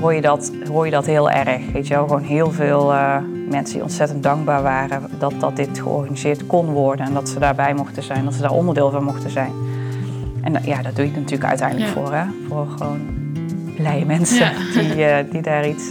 hoor 0.00 0.14
je 0.14 0.20
dat, 0.20 0.52
hoor 0.68 0.84
je 0.84 0.90
dat 0.90 1.06
heel 1.06 1.30
erg. 1.30 1.72
Weet 1.72 1.86
je 1.86 1.94
wel? 1.94 2.06
Gewoon 2.06 2.22
heel 2.22 2.50
veel 2.50 2.92
eh, 2.92 3.16
mensen 3.48 3.74
die 3.74 3.82
ontzettend 3.82 4.22
dankbaar 4.22 4.62
waren 4.62 5.02
dat, 5.18 5.32
dat 5.38 5.56
dit 5.56 5.78
georganiseerd 5.78 6.46
kon 6.46 6.66
worden. 6.66 7.06
En 7.06 7.14
dat 7.14 7.28
ze 7.28 7.38
daarbij 7.38 7.74
mochten 7.74 8.02
zijn, 8.02 8.24
dat 8.24 8.34
ze 8.34 8.40
daar 8.40 8.50
onderdeel 8.50 8.90
van 8.90 9.04
mochten 9.04 9.30
zijn. 9.30 9.52
En 10.42 10.62
ja, 10.62 10.82
dat 10.82 10.96
doe 10.96 11.04
je 11.04 11.12
natuurlijk 11.12 11.48
uiteindelijk 11.48 11.90
voor. 11.90 12.12
Hè? 12.12 12.24
Voor 12.48 12.66
gewoon 12.76 13.00
blije 13.76 14.04
mensen 14.04 14.52
die, 14.78 15.04
eh, 15.04 15.30
die 15.30 15.42
daar 15.42 15.68
iets 15.68 15.90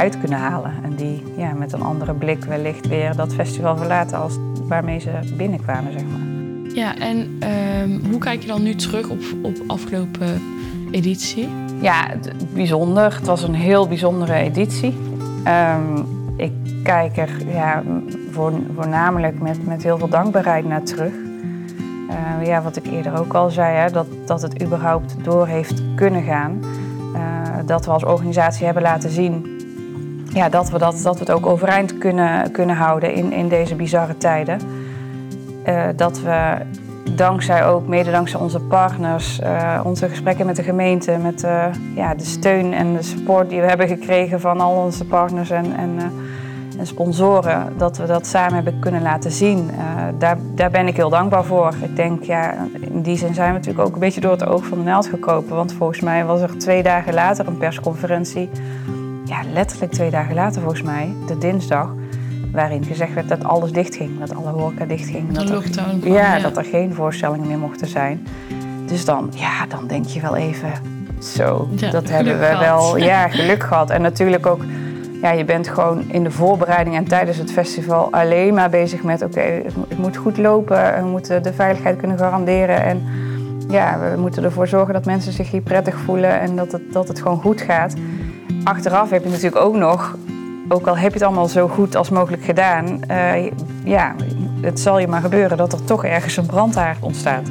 uit 0.00 0.18
kunnen 0.20 0.38
halen. 0.38 0.72
En 0.82 0.94
die 0.94 1.22
ja, 1.36 1.52
met 1.52 1.72
een 1.72 1.82
andere 1.82 2.14
blik 2.14 2.44
wellicht 2.44 2.88
weer 2.88 3.16
dat 3.16 3.34
festival 3.34 3.76
verlaten 3.76 4.18
als 4.18 4.38
waarmee 4.68 4.98
ze 4.98 5.10
binnenkwamen, 5.36 5.92
zeg 5.92 6.02
maar. 6.02 6.28
Ja, 6.74 6.98
en 6.98 7.36
ehm, 7.40 8.10
hoe 8.10 8.18
kijk 8.18 8.40
je 8.40 8.46
dan 8.46 8.62
nu 8.62 8.74
terug 8.74 9.08
op, 9.08 9.20
op 9.42 9.56
afgelopen 9.66 10.42
editie? 10.90 11.48
Ja, 11.80 12.08
bijzonder. 12.54 13.14
Het 13.14 13.26
was 13.26 13.42
een 13.42 13.54
heel 13.54 13.88
bijzondere 13.88 14.34
editie. 14.34 14.96
Ehm, 15.44 16.02
ik 16.36 16.52
kijk 16.82 17.16
er 17.16 17.30
ja, 17.52 17.82
voor, 18.30 18.52
voornamelijk 18.74 19.40
met, 19.40 19.66
met 19.66 19.82
heel 19.82 19.98
veel 19.98 20.08
dankbaarheid 20.08 20.64
naar 20.64 20.82
terug. 20.82 21.12
Eh, 22.08 22.46
ja, 22.46 22.62
wat 22.62 22.76
ik 22.76 22.86
eerder 22.86 23.18
ook 23.18 23.34
al 23.34 23.50
zei, 23.50 23.76
hè, 23.76 23.90
dat, 23.90 24.06
dat 24.26 24.42
het 24.42 24.62
überhaupt 24.62 25.14
door 25.22 25.46
heeft 25.46 25.82
kunnen 25.94 26.22
gaan. 26.22 26.60
Eh, 27.14 27.20
dat 27.66 27.84
we 27.84 27.90
als 27.90 28.04
organisatie 28.04 28.64
hebben 28.64 28.82
laten 28.82 29.10
zien 29.10 29.49
ja, 30.32 30.48
dat, 30.48 30.70
we 30.70 30.78
dat, 30.78 31.00
dat 31.02 31.14
we 31.14 31.20
het 31.20 31.30
ook 31.30 31.46
overeind 31.46 31.98
kunnen, 31.98 32.50
kunnen 32.50 32.76
houden 32.76 33.14
in, 33.14 33.32
in 33.32 33.48
deze 33.48 33.74
bizarre 33.74 34.16
tijden. 34.16 34.58
Eh, 35.62 35.86
dat 35.96 36.20
we 36.20 36.56
dankzij 37.14 37.66
ook, 37.66 37.86
mede 37.86 38.10
dankzij 38.10 38.40
onze 38.40 38.60
partners, 38.60 39.40
eh, 39.40 39.80
onze 39.84 40.08
gesprekken 40.08 40.46
met 40.46 40.56
de 40.56 40.62
gemeente, 40.62 41.16
met 41.22 41.46
ja, 41.94 42.14
de 42.14 42.24
steun 42.24 42.72
en 42.72 42.92
de 42.92 43.02
support 43.02 43.48
die 43.48 43.60
we 43.60 43.66
hebben 43.66 43.88
gekregen 43.88 44.40
van 44.40 44.60
al 44.60 44.84
onze 44.84 45.04
partners 45.04 45.50
en, 45.50 45.76
en, 45.76 45.90
eh, 45.98 46.78
en 46.78 46.86
sponsoren, 46.86 47.72
dat 47.76 47.96
we 47.96 48.06
dat 48.06 48.26
samen 48.26 48.54
hebben 48.54 48.78
kunnen 48.78 49.02
laten 49.02 49.30
zien. 49.30 49.70
Daar, 50.18 50.38
daar 50.54 50.70
ben 50.70 50.86
ik 50.86 50.96
heel 50.96 51.10
dankbaar 51.10 51.44
voor. 51.44 51.74
Ik 51.82 51.96
denk, 51.96 52.22
ja, 52.22 52.54
in 52.80 53.02
die 53.02 53.16
zin 53.16 53.34
zijn 53.34 53.48
we 53.48 53.58
natuurlijk 53.58 53.86
ook 53.86 53.94
een 53.94 54.00
beetje 54.00 54.20
door 54.20 54.30
het 54.30 54.46
oog 54.46 54.64
van 54.64 54.78
de 54.78 54.84
naald 54.84 55.06
gekropen. 55.06 55.56
Want 55.56 55.72
volgens 55.72 56.00
mij 56.00 56.24
was 56.24 56.40
er 56.40 56.58
twee 56.58 56.82
dagen 56.82 57.14
later 57.14 57.46
een 57.46 57.58
persconferentie. 57.58 58.50
Ja, 59.30 59.40
letterlijk 59.52 59.92
twee 59.92 60.10
dagen 60.10 60.34
later 60.34 60.60
volgens 60.60 60.82
mij, 60.82 61.12
de 61.26 61.38
dinsdag. 61.38 61.94
Waarin 62.52 62.84
gezegd 62.84 63.14
werd 63.14 63.28
dat 63.28 63.44
alles 63.44 63.72
dichtging, 63.72 64.18
dat 64.18 64.34
alle 64.34 64.50
horeca 64.50 64.84
dichtging. 64.84 65.28
De 65.28 65.32
dat 65.44 65.50
er- 65.64 65.70
kwam, 65.70 66.12
ja, 66.12 66.36
ja. 66.36 66.42
dat 66.42 66.56
er 66.56 66.64
geen 66.64 66.94
voorstellingen 66.94 67.46
meer 67.46 67.58
mochten 67.58 67.86
zijn. 67.88 68.26
Dus 68.86 69.04
dan, 69.04 69.30
ja, 69.34 69.66
dan 69.68 69.86
denk 69.86 70.04
je 70.06 70.20
wel 70.20 70.36
even, 70.36 70.72
zo, 71.22 71.68
Ja, 71.76 71.90
dat 71.90 72.08
hebben 72.08 72.38
we 72.38 72.44
gehad. 72.44 72.60
wel, 72.60 72.96
ja, 72.96 73.28
geluk 73.38 73.62
gehad. 73.62 73.90
En 73.90 74.02
natuurlijk 74.02 74.46
ook, 74.46 74.60
ja, 75.22 75.30
je 75.32 75.44
bent 75.44 75.68
gewoon 75.68 76.04
in 76.10 76.22
de 76.24 76.30
voorbereiding 76.30 76.96
en 76.96 77.04
tijdens 77.04 77.36
het 77.36 77.52
festival 77.52 78.08
alleen 78.12 78.54
maar 78.54 78.70
bezig 78.70 79.02
met, 79.02 79.22
oké, 79.22 79.40
het 79.88 79.98
moet 79.98 80.16
goed 80.16 80.38
lopen, 80.38 81.02
we 81.02 81.08
moeten 81.08 81.42
de 81.42 81.52
veiligheid 81.52 81.96
kunnen 81.96 82.18
garanderen 82.18 82.82
en 82.84 83.02
ja, 83.68 83.98
we 83.98 84.20
moeten 84.20 84.44
ervoor 84.44 84.68
zorgen 84.68 84.94
dat 84.94 85.04
mensen 85.04 85.32
zich 85.32 85.50
hier 85.50 85.60
prettig 85.62 85.94
voelen 85.96 86.40
en 86.40 86.56
dat 86.56 86.72
het, 86.72 86.92
dat 86.92 87.08
het 87.08 87.20
gewoon 87.22 87.40
goed 87.40 87.60
gaat. 87.60 87.94
Achteraf 88.64 89.10
heb 89.10 89.22
je 89.24 89.30
natuurlijk 89.30 89.64
ook 89.64 89.74
nog, 89.74 90.16
ook 90.68 90.86
al 90.86 90.96
heb 90.96 91.12
je 91.12 91.18
het 91.18 91.26
allemaal 91.26 91.48
zo 91.48 91.68
goed 91.68 91.96
als 91.96 92.10
mogelijk 92.10 92.44
gedaan, 92.44 93.02
eh, 93.04 93.50
ja, 93.84 94.14
het 94.60 94.80
zal 94.80 94.98
je 94.98 95.08
maar 95.08 95.20
gebeuren 95.20 95.56
dat 95.56 95.72
er 95.72 95.84
toch 95.84 96.04
ergens 96.04 96.36
een 96.36 96.46
brandhaard 96.46 96.98
ontstaat. 97.00 97.48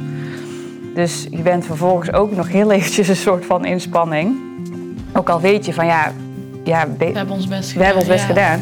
Dus 0.94 1.26
je 1.30 1.42
bent 1.42 1.64
vervolgens 1.64 2.12
ook 2.12 2.36
nog 2.36 2.48
heel 2.48 2.70
eventjes 2.70 3.08
een 3.08 3.16
soort 3.16 3.46
van 3.46 3.64
inspanning. 3.64 4.36
Ook 5.12 5.28
al 5.28 5.40
weet 5.40 5.66
je 5.66 5.74
van 5.74 5.86
ja, 5.86 6.12
ja 6.64 6.86
We 6.98 7.04
hebben 7.04 7.34
ons 7.34 7.48
best 7.48 7.72
gedaan. 7.72 7.78
we 7.78 7.84
hebben 7.84 8.02
ons 8.02 8.12
best 8.12 8.28
ja. 8.28 8.28
gedaan. 8.28 8.60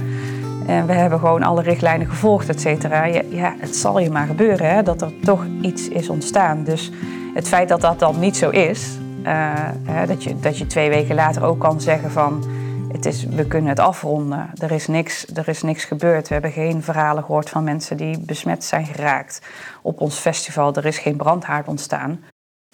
En 0.66 0.86
we 0.86 0.92
hebben 0.92 1.18
gewoon 1.18 1.42
alle 1.42 1.62
richtlijnen 1.62 2.06
gevolgd, 2.06 2.48
et 2.48 2.60
cetera. 2.60 3.04
Ja, 3.04 3.22
ja, 3.28 3.54
het 3.58 3.76
zal 3.76 3.98
je 3.98 4.10
maar 4.10 4.26
gebeuren 4.26 4.74
hè, 4.74 4.82
dat 4.82 5.02
er 5.02 5.12
toch 5.22 5.44
iets 5.60 5.88
is 5.88 6.08
ontstaan. 6.08 6.64
Dus 6.64 6.90
het 7.34 7.48
feit 7.48 7.68
dat 7.68 7.80
dat 7.80 7.98
dan 7.98 8.18
niet 8.18 8.36
zo 8.36 8.50
is, 8.50 8.98
hè, 9.22 10.06
dat, 10.06 10.24
je, 10.24 10.40
dat 10.40 10.58
je 10.58 10.66
twee 10.66 10.88
weken 10.88 11.14
later 11.14 11.44
ook 11.44 11.60
kan 11.60 11.80
zeggen 11.80 12.10
van 12.10 12.44
het 12.92 13.06
is, 13.06 13.24
we 13.24 13.46
kunnen 13.46 13.68
het 13.68 13.78
afronden. 13.78 14.50
Er 14.58 14.70
is, 14.70 14.86
niks, 14.86 15.26
er 15.34 15.48
is 15.48 15.62
niks 15.62 15.84
gebeurd. 15.84 16.28
We 16.28 16.32
hebben 16.32 16.52
geen 16.52 16.82
verhalen 16.82 17.24
gehoord 17.24 17.50
van 17.50 17.64
mensen 17.64 17.96
die 17.96 18.18
besmet 18.18 18.64
zijn 18.64 18.86
geraakt 18.86 19.42
op 19.82 20.00
ons 20.00 20.18
festival. 20.18 20.74
Er 20.74 20.86
is 20.86 20.98
geen 20.98 21.16
brandhaard 21.16 21.68
ontstaan. 21.68 22.24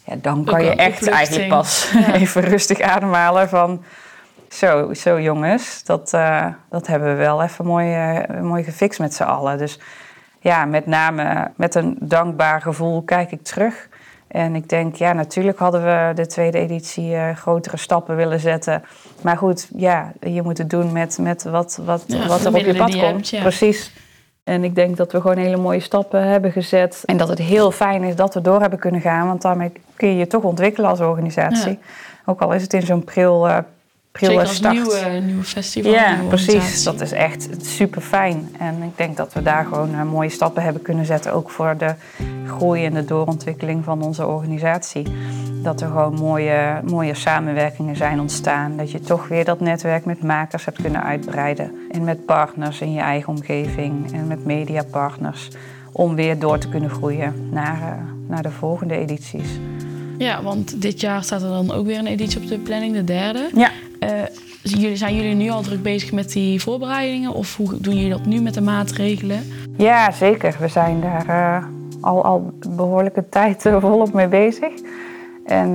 Ja, 0.05 0.17
dan 0.17 0.45
kan 0.45 0.65
je 0.65 0.75
echt 0.75 1.09
eigenlijk 1.09 1.49
pas 1.49 1.93
even 2.13 2.43
rustig 2.43 2.81
ademhalen 2.81 3.49
van... 3.49 3.85
Zo, 4.49 4.93
zo 4.95 5.21
jongens, 5.21 5.85
dat, 5.85 6.13
uh, 6.15 6.47
dat 6.71 6.87
hebben 6.87 7.09
we 7.09 7.15
wel 7.15 7.43
even 7.43 7.67
mooi, 7.67 8.17
uh, 8.19 8.41
mooi 8.41 8.65
gefixt 8.65 8.99
met 8.99 9.15
z'n 9.15 9.23
allen. 9.23 9.59
Dus 9.59 9.81
ja, 10.41 10.65
met 10.65 10.87
name 10.87 11.51
met 11.57 11.75
een 11.75 11.97
dankbaar 12.01 12.61
gevoel 12.61 13.03
kijk 13.03 13.33
ik 13.33 13.43
terug. 13.43 13.89
En 14.29 14.55
ik 14.55 14.69
denk, 14.69 14.97
ja, 14.97 15.13
natuurlijk 15.13 15.59
hadden 15.59 15.83
we 15.85 16.13
de 16.15 16.27
tweede 16.27 16.59
editie 16.59 17.11
uh, 17.11 17.37
grotere 17.37 17.77
stappen 17.77 18.17
willen 18.17 18.41
zetten. 18.41 18.83
Maar 19.23 19.37
goed, 19.37 19.69
ja, 19.77 20.13
je 20.21 20.43
moet 20.43 20.59
het 20.59 20.71
doen 20.71 20.93
met, 20.93 21.19
met 21.19 21.45
wat, 21.45 21.81
wat, 21.85 22.05
wat 22.29 22.45
er 22.45 22.55
op 22.55 22.57
je 22.57 22.77
pad 22.77 22.97
komt. 22.99 23.31
Precies. 23.41 23.93
En 24.45 24.65
ik 24.65 24.75
denk 24.75 24.97
dat 24.97 25.13
we 25.13 25.21
gewoon 25.21 25.37
hele 25.37 25.57
mooie 25.57 25.81
stappen 25.81 26.29
hebben 26.29 26.53
gezet. 26.53 27.03
En 27.05 27.17
dat 27.17 27.29
het 27.29 27.39
heel 27.39 27.71
fijn 27.71 28.03
is 28.03 28.17
dat 28.17 28.35
we 28.35 28.41
door 28.41 28.61
hebben 28.61 28.79
kunnen 28.79 29.01
gaan. 29.01 29.27
Want 29.27 29.43
daarmee 29.43 29.73
kun 29.97 30.09
je 30.09 30.17
je 30.17 30.27
toch 30.27 30.43
ontwikkelen 30.43 30.91
als 30.91 31.01
organisatie. 31.01 31.79
Ook 32.25 32.41
al 32.41 32.53
is 32.53 32.63
het 32.63 32.73
in 32.73 32.83
zo'n 32.83 33.05
pril, 33.05 33.49
uh, 33.49 33.59
Zeker 34.21 34.41
als 34.41 34.61
nieuwe, 34.61 35.21
nieuwe 35.25 35.43
festival. 35.43 35.93
Ja, 35.93 36.19
precies. 36.29 36.85
Dat 36.85 37.01
is 37.01 37.13
echt 37.13 37.49
super 37.61 38.01
fijn. 38.01 38.49
En 38.59 38.83
ik 38.83 38.97
denk 38.97 39.17
dat 39.17 39.33
we 39.33 39.43
daar 39.43 39.65
gewoon 39.65 39.91
uh, 39.91 40.03
mooie 40.03 40.29
stappen 40.29 40.63
hebben 40.63 40.83
kunnen 40.83 41.07
zetten. 41.07 41.33
Ook 41.33 41.51
voor 41.51 41.75
de 41.79 41.95
groei 42.47 42.85
en 42.85 42.95
de 42.95 43.05
doorontwikkeling 43.05 43.85
van 43.85 44.03
onze 44.03 44.27
organisatie. 44.27 45.07
Dat 45.63 45.81
er 45.81 45.87
gewoon 45.87 46.15
mooie, 46.15 46.81
mooie 46.85 47.15
samenwerkingen 47.15 47.97
zijn 47.97 48.21
ontstaan. 48.21 48.77
Dat 48.77 48.91
je 48.91 49.01
toch 49.01 49.29
weer 49.29 49.45
dat 49.45 49.61
netwerk 49.61 50.05
met 50.05 50.23
makers 50.23 50.65
hebt 50.65 50.83
kunnen 50.83 51.03
uitbreiden. 51.03 51.71
En 51.91 52.05
met 52.05 52.27
partners 52.27 52.81
in 52.81 52.93
je 52.93 53.01
eigen 53.01 53.29
omgeving. 53.29 54.13
En 54.13 54.27
met 54.27 54.45
mediapartners. 54.45 55.49
Om 55.93 56.15
weer 56.15 56.39
door 56.39 56.59
te 56.59 56.69
kunnen 56.69 56.91
groeien 56.91 57.49
naar, 57.51 57.79
uh, 57.81 57.89
naar 58.29 58.43
de 58.43 58.51
volgende 58.51 58.97
edities. 58.97 59.59
Ja, 60.19 60.43
want 60.43 60.83
dit 60.83 61.01
jaar 61.01 61.23
staat 61.23 61.43
er 61.43 61.49
dan 61.49 61.73
ook 61.73 61.87
weer 61.87 61.99
een 61.99 62.07
editie 62.07 62.41
op 62.41 62.49
de 62.49 62.59
planning, 62.59 62.95
de 62.95 63.05
derde. 63.05 63.51
Ja. 63.55 63.71
Uh, 64.01 64.95
zijn 64.95 65.17
jullie 65.17 65.35
nu 65.35 65.51
al 65.51 65.63
druk 65.63 65.83
bezig 65.83 66.13
met 66.13 66.33
die 66.33 66.63
voorbereidingen? 66.63 67.33
Of 67.33 67.57
hoe 67.57 67.81
doen 67.81 67.95
jullie 67.95 68.11
dat 68.11 68.27
nu 68.27 68.41
met 68.41 68.55
de 68.55 68.61
maatregelen? 68.61 69.41
Ja, 69.77 70.11
zeker. 70.11 70.57
We 70.61 70.69
zijn 70.69 71.01
daar 71.01 71.27
uh, 71.29 71.65
al, 72.01 72.25
al 72.25 72.53
behoorlijke 72.69 73.29
tijd 73.39 73.65
uh, 73.65 73.81
volop 73.81 74.13
mee 74.13 74.29
bezig. 74.29 74.73
En 75.45 75.73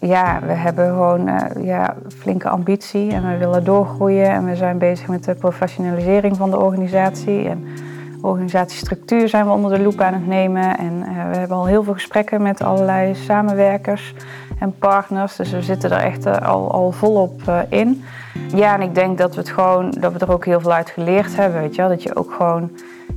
ja, 0.00 0.40
we 0.46 0.52
hebben 0.52 0.86
gewoon 0.86 1.30
ja, 1.62 1.96
flinke 2.18 2.48
ambitie 2.48 3.12
en 3.12 3.30
we 3.30 3.36
willen 3.36 3.64
doorgroeien. 3.64 4.30
En 4.30 4.44
we 4.44 4.56
zijn 4.56 4.78
bezig 4.78 5.08
met 5.08 5.24
de 5.24 5.34
professionalisering 5.34 6.36
van 6.36 6.50
de 6.50 6.58
organisatie. 6.58 7.48
En 7.48 7.64
organisatiestructuur 8.20 9.28
zijn 9.28 9.46
we 9.46 9.52
onder 9.52 9.76
de 9.76 9.82
loep 9.82 10.00
aan 10.00 10.14
het 10.14 10.26
nemen. 10.26 10.78
En 10.78 11.00
we 11.30 11.36
hebben 11.36 11.56
al 11.56 11.66
heel 11.66 11.82
veel 11.82 11.92
gesprekken 11.92 12.42
met 12.42 12.62
allerlei 12.62 13.14
samenwerkers 13.14 14.14
en 14.58 14.74
partners. 14.78 15.36
Dus 15.36 15.50
we 15.50 15.62
zitten 15.62 15.90
er 15.90 16.02
echt 16.02 16.26
uh, 16.26 16.38
al, 16.38 16.72
al 16.72 16.92
volop 16.92 17.42
uh, 17.48 17.58
in. 17.68 18.04
Ja, 18.54 18.74
en 18.74 18.82
ik 18.82 18.94
denk 18.94 19.18
dat 19.18 19.34
we, 19.34 19.40
het 19.40 19.50
gewoon, 19.50 19.90
dat 19.90 20.12
we 20.12 20.18
er 20.18 20.32
ook 20.32 20.44
heel 20.44 20.60
veel 20.60 20.72
uit 20.72 20.90
geleerd 20.90 21.36
hebben. 21.36 21.60
Weet 21.60 21.74
je 21.74 21.80
wel? 21.80 21.90
Dat 21.90 22.02
je 22.02 22.16
ook 22.16 22.32
gewoon 22.32 22.70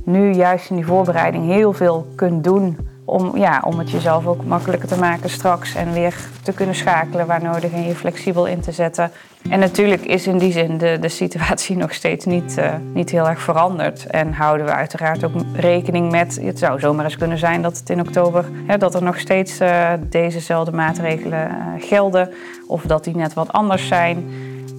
nu 0.04 0.32
juist 0.32 0.70
in 0.70 0.76
die 0.76 0.86
voorbereiding 0.86 1.44
heel 1.44 1.72
veel 1.72 2.06
kunt 2.14 2.44
doen 2.44 2.76
om, 3.04 3.36
ja, 3.36 3.62
om 3.64 3.78
het 3.78 3.90
jezelf 3.90 4.26
ook 4.26 4.44
makkelijker 4.44 4.88
te 4.88 4.98
maken 4.98 5.30
straks 5.30 5.74
en 5.74 5.92
weer 5.92 6.14
te 6.42 6.52
kunnen 6.52 6.74
schakelen 6.74 7.26
waar 7.26 7.42
nodig 7.42 7.72
en 7.72 7.86
je 7.86 7.94
flexibel 7.94 8.46
in 8.46 8.60
te 8.60 8.72
zetten. 8.72 9.10
En 9.50 9.58
natuurlijk 9.58 10.04
is 10.04 10.26
in 10.26 10.38
die 10.38 10.52
zin 10.52 10.78
de, 10.78 10.98
de 11.00 11.08
situatie 11.08 11.76
nog 11.84 11.94
steeds 11.94 12.24
niet, 12.24 12.58
uh, 12.58 12.74
niet 12.94 13.10
heel 13.10 13.28
erg 13.28 13.40
veranderd. 13.40 14.06
En 14.06 14.32
houden 14.32 14.66
we 14.66 14.72
uiteraard 14.72 15.24
ook 15.24 15.32
rekening 15.54 16.10
met, 16.10 16.38
het 16.42 16.58
zou 16.58 16.80
zomaar 16.80 17.04
eens 17.04 17.16
kunnen 17.16 17.38
zijn 17.38 17.62
dat 17.62 17.78
het 17.78 17.90
in 17.90 18.00
oktober, 18.00 18.44
hè, 18.66 18.78
dat 18.78 18.94
er 18.94 19.02
nog 19.02 19.18
steeds 19.18 19.60
uh, 19.60 19.92
dezezelfde 20.08 20.72
maatregelen 20.72 21.48
uh, 21.48 21.88
gelden 21.88 22.30
of 22.66 22.82
dat 22.82 23.04
die 23.04 23.16
net 23.16 23.34
wat 23.34 23.52
anders 23.52 23.86
zijn. 23.86 24.26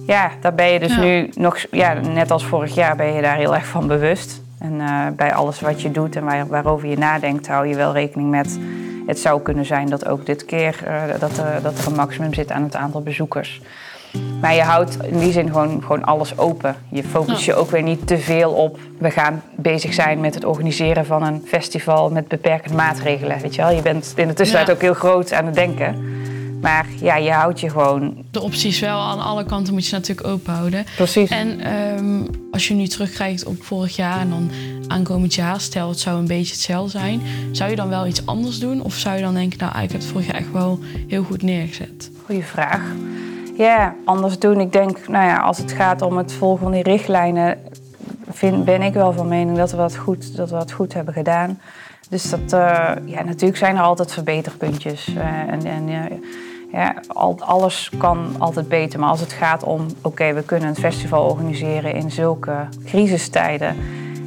Ja, 0.06 0.30
daar 0.40 0.54
ben 0.54 0.66
je 0.66 0.78
dus 0.78 0.94
ja. 0.94 1.00
nu 1.00 1.30
nog, 1.34 1.58
ja, 1.70 1.92
net 1.92 2.30
als 2.30 2.44
vorig 2.44 2.74
jaar 2.74 2.96
ben 2.96 3.12
je 3.12 3.22
daar 3.22 3.36
heel 3.36 3.54
erg 3.54 3.66
van 3.66 3.86
bewust. 3.86 4.44
En 4.58 4.72
uh, 4.72 5.06
bij 5.16 5.34
alles 5.34 5.60
wat 5.60 5.82
je 5.82 5.90
doet 5.90 6.16
en 6.16 6.24
waar, 6.24 6.46
waarover 6.46 6.88
je 6.88 6.98
nadenkt, 6.98 7.48
hou 7.48 7.66
je 7.66 7.74
wel 7.74 7.92
rekening 7.92 8.30
met. 8.30 8.58
Het 9.06 9.18
zou 9.18 9.42
kunnen 9.42 9.64
zijn 9.64 9.88
dat 9.88 10.06
ook 10.06 10.26
dit 10.26 10.44
keer 10.44 10.80
uh, 10.84 11.20
dat, 11.20 11.38
er, 11.38 11.62
dat 11.62 11.78
er 11.78 11.86
een 11.86 11.94
maximum 11.94 12.34
zit 12.34 12.50
aan 12.50 12.62
het 12.62 12.76
aantal 12.76 13.02
bezoekers. 13.02 13.60
Maar 14.40 14.54
je 14.54 14.62
houdt 14.62 14.96
in 15.04 15.18
die 15.18 15.32
zin 15.32 15.46
gewoon, 15.46 15.82
gewoon 15.82 16.04
alles 16.04 16.38
open. 16.38 16.76
Je 16.88 17.04
focust 17.04 17.44
je 17.44 17.54
ook 17.54 17.70
weer 17.70 17.82
niet 17.82 18.06
te 18.06 18.18
veel 18.18 18.52
op. 18.52 18.78
We 18.98 19.10
gaan 19.10 19.42
bezig 19.56 19.94
zijn 19.94 20.20
met 20.20 20.34
het 20.34 20.44
organiseren 20.44 21.06
van 21.06 21.22
een 21.22 21.42
festival 21.46 22.10
met 22.10 22.28
beperkende 22.28 22.76
maatregelen. 22.76 23.40
Weet 23.40 23.54
je, 23.54 23.62
wel? 23.62 23.70
je 23.70 23.82
bent 23.82 24.12
in 24.16 24.28
de 24.28 24.34
tussentijd 24.34 24.66
ja. 24.66 24.72
ook 24.72 24.80
heel 24.80 24.94
groot 24.94 25.32
aan 25.32 25.46
het 25.46 25.54
denken. 25.54 26.24
Maar 26.60 26.86
ja, 27.00 27.16
je 27.16 27.30
houdt 27.30 27.60
je 27.60 27.70
gewoon. 27.70 28.24
De 28.30 28.40
opties 28.40 28.80
wel 28.80 28.98
aan 28.98 29.20
alle 29.20 29.44
kanten 29.44 29.74
moet 29.74 29.86
je 29.86 29.92
natuurlijk 29.92 30.26
open 30.26 30.54
houden. 30.54 30.84
Precies. 30.96 31.30
En 31.30 31.76
um, 31.98 32.26
als 32.50 32.68
je 32.68 32.74
nu 32.74 32.86
terugkijkt 32.86 33.44
op 33.44 33.62
vorig 33.62 33.96
jaar 33.96 34.20
en 34.20 34.28
dan 34.28 34.50
aankomend 34.88 35.34
jaar, 35.34 35.60
stel 35.60 35.88
het 35.88 35.98
zou 35.98 36.18
een 36.18 36.26
beetje 36.26 36.52
hetzelfde 36.52 36.98
zijn, 36.98 37.20
zou 37.52 37.70
je 37.70 37.76
dan 37.76 37.88
wel 37.88 38.06
iets 38.06 38.26
anders 38.26 38.58
doen? 38.58 38.82
Of 38.82 38.94
zou 38.94 39.16
je 39.16 39.22
dan 39.22 39.34
denken, 39.34 39.58
nou, 39.58 39.82
ik 39.82 39.92
heb 39.92 40.00
het 40.00 40.10
vorig 40.10 40.26
jaar 40.26 40.36
echt 40.36 40.52
wel 40.52 40.78
heel 41.08 41.22
goed 41.22 41.42
neergezet? 41.42 42.10
Goeie 42.24 42.44
vraag. 42.44 42.82
Ja, 43.56 43.94
anders 44.04 44.38
doen. 44.38 44.60
Ik 44.60 44.72
denk, 44.72 45.08
nou 45.08 45.24
ja, 45.24 45.38
als 45.38 45.58
het 45.58 45.72
gaat 45.72 46.02
om 46.02 46.16
het 46.16 46.32
volgen 46.32 46.62
van 46.62 46.72
die 46.72 46.82
richtlijnen, 46.82 47.58
vind, 48.28 48.64
ben 48.64 48.82
ik 48.82 48.94
wel 48.94 49.12
van 49.12 49.28
mening 49.28 49.56
dat 49.56 49.70
we 49.70 49.76
dat 49.76 49.96
goed, 49.96 50.36
dat 50.36 50.50
we 50.50 50.56
dat 50.56 50.72
goed 50.72 50.94
hebben 50.94 51.14
gedaan. 51.14 51.58
Dus 52.08 52.30
dat, 52.30 52.52
uh, 52.52 52.92
ja, 53.04 53.22
natuurlijk 53.24 53.56
zijn 53.56 53.76
er 53.76 53.82
altijd 53.82 54.12
verbeterpuntjes. 54.12 55.08
Uh, 55.08 55.24
en, 55.24 55.64
en 55.64 55.88
uh, 55.88 56.02
ja, 56.72 56.94
al, 57.06 57.36
alles 57.40 57.90
kan 57.98 58.34
altijd 58.38 58.68
beter. 58.68 59.00
Maar 59.00 59.08
als 59.08 59.20
het 59.20 59.32
gaat 59.32 59.62
om, 59.62 59.80
oké, 59.80 60.06
okay, 60.06 60.34
we 60.34 60.42
kunnen 60.42 60.68
een 60.68 60.76
festival 60.76 61.28
organiseren 61.28 61.94
in 61.94 62.10
zulke 62.10 62.54
crisistijden. 62.84 63.76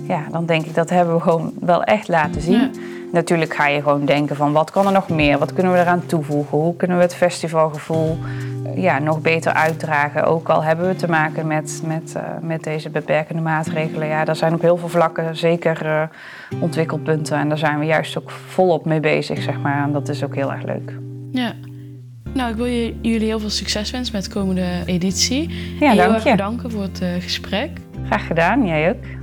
Ja, 0.08 0.22
dan 0.32 0.46
denk 0.46 0.66
ik 0.66 0.76
dat 0.76 0.90
hebben 0.90 1.16
we 1.16 1.22
gewoon 1.22 1.52
wel 1.60 1.84
echt 1.84 2.08
laten 2.08 2.42
zien. 2.42 2.60
Ja. 2.60 2.70
Natuurlijk 3.12 3.54
ga 3.54 3.68
je 3.68 3.82
gewoon 3.82 4.06
denken 4.06 4.36
van 4.36 4.52
wat 4.52 4.72
kan 4.72 4.86
er 4.86 4.92
nog 4.92 5.10
meer? 5.10 5.38
Wat 5.38 5.54
kunnen 5.54 5.74
we 5.74 5.80
eraan 5.80 6.06
toevoegen? 6.06 6.58
Hoe 6.58 6.76
kunnen 6.76 6.98
we 6.98 7.04
het 7.04 7.16
festivalgevoel 7.16 8.18
ja, 8.76 9.00
nog 9.00 9.22
beter 9.22 9.54
uitdragen? 9.54 10.24
Ook 10.24 10.50
al 10.50 10.64
hebben 10.64 10.88
we 10.88 10.96
te 10.96 11.10
maken 11.10 11.48
met, 11.48 11.82
met, 11.86 12.14
uh, 12.18 12.24
met 12.42 12.64
deze 12.64 12.90
beperkende 12.90 13.42
maatregelen. 13.42 14.08
Ja, 14.08 14.26
er 14.26 14.36
zijn 14.36 14.54
op 14.54 14.62
heel 14.62 14.78
veel 14.78 14.90
vlakken 14.90 15.38
zeker 15.38 15.86
uh, 15.86 16.02
ontwikkelpunten. 16.62 17.38
En 17.38 17.50
daar 17.50 17.58
zijn 17.58 17.80
we 17.80 17.86
juist 17.86 18.18
ook 18.18 18.32
volop 18.32 18.86
mee 18.86 19.00
bezig, 19.00 19.42
zeg 19.42 19.60
maar. 19.60 19.84
En 19.84 19.92
dat 19.92 20.10
is 20.10 20.24
ook 20.24 20.36
heel 20.36 20.52
erg 20.52 20.64
leuk. 20.64 20.94
Ja. 21.32 21.54
Nou, 22.34 22.52
ik 22.52 22.56
wil 22.56 22.66
jullie 23.02 23.28
heel 23.28 23.40
veel 23.40 23.50
succes 23.50 23.92
wensen 23.92 24.16
met 24.16 24.24
de 24.24 24.30
komende 24.30 24.68
editie. 24.86 25.50
Ja, 25.80 25.90
en 25.90 25.96
dank 25.96 26.08
heel 26.08 26.14
erg 26.14 26.24
je. 26.24 26.32
bedanken 26.32 26.72
voor 26.72 26.82
het 26.82 27.02
uh, 27.02 27.10
gesprek. 27.20 27.70
Graag 28.06 28.28
gedaan, 28.28 28.66
jij 28.66 28.90
ook. 28.90 29.19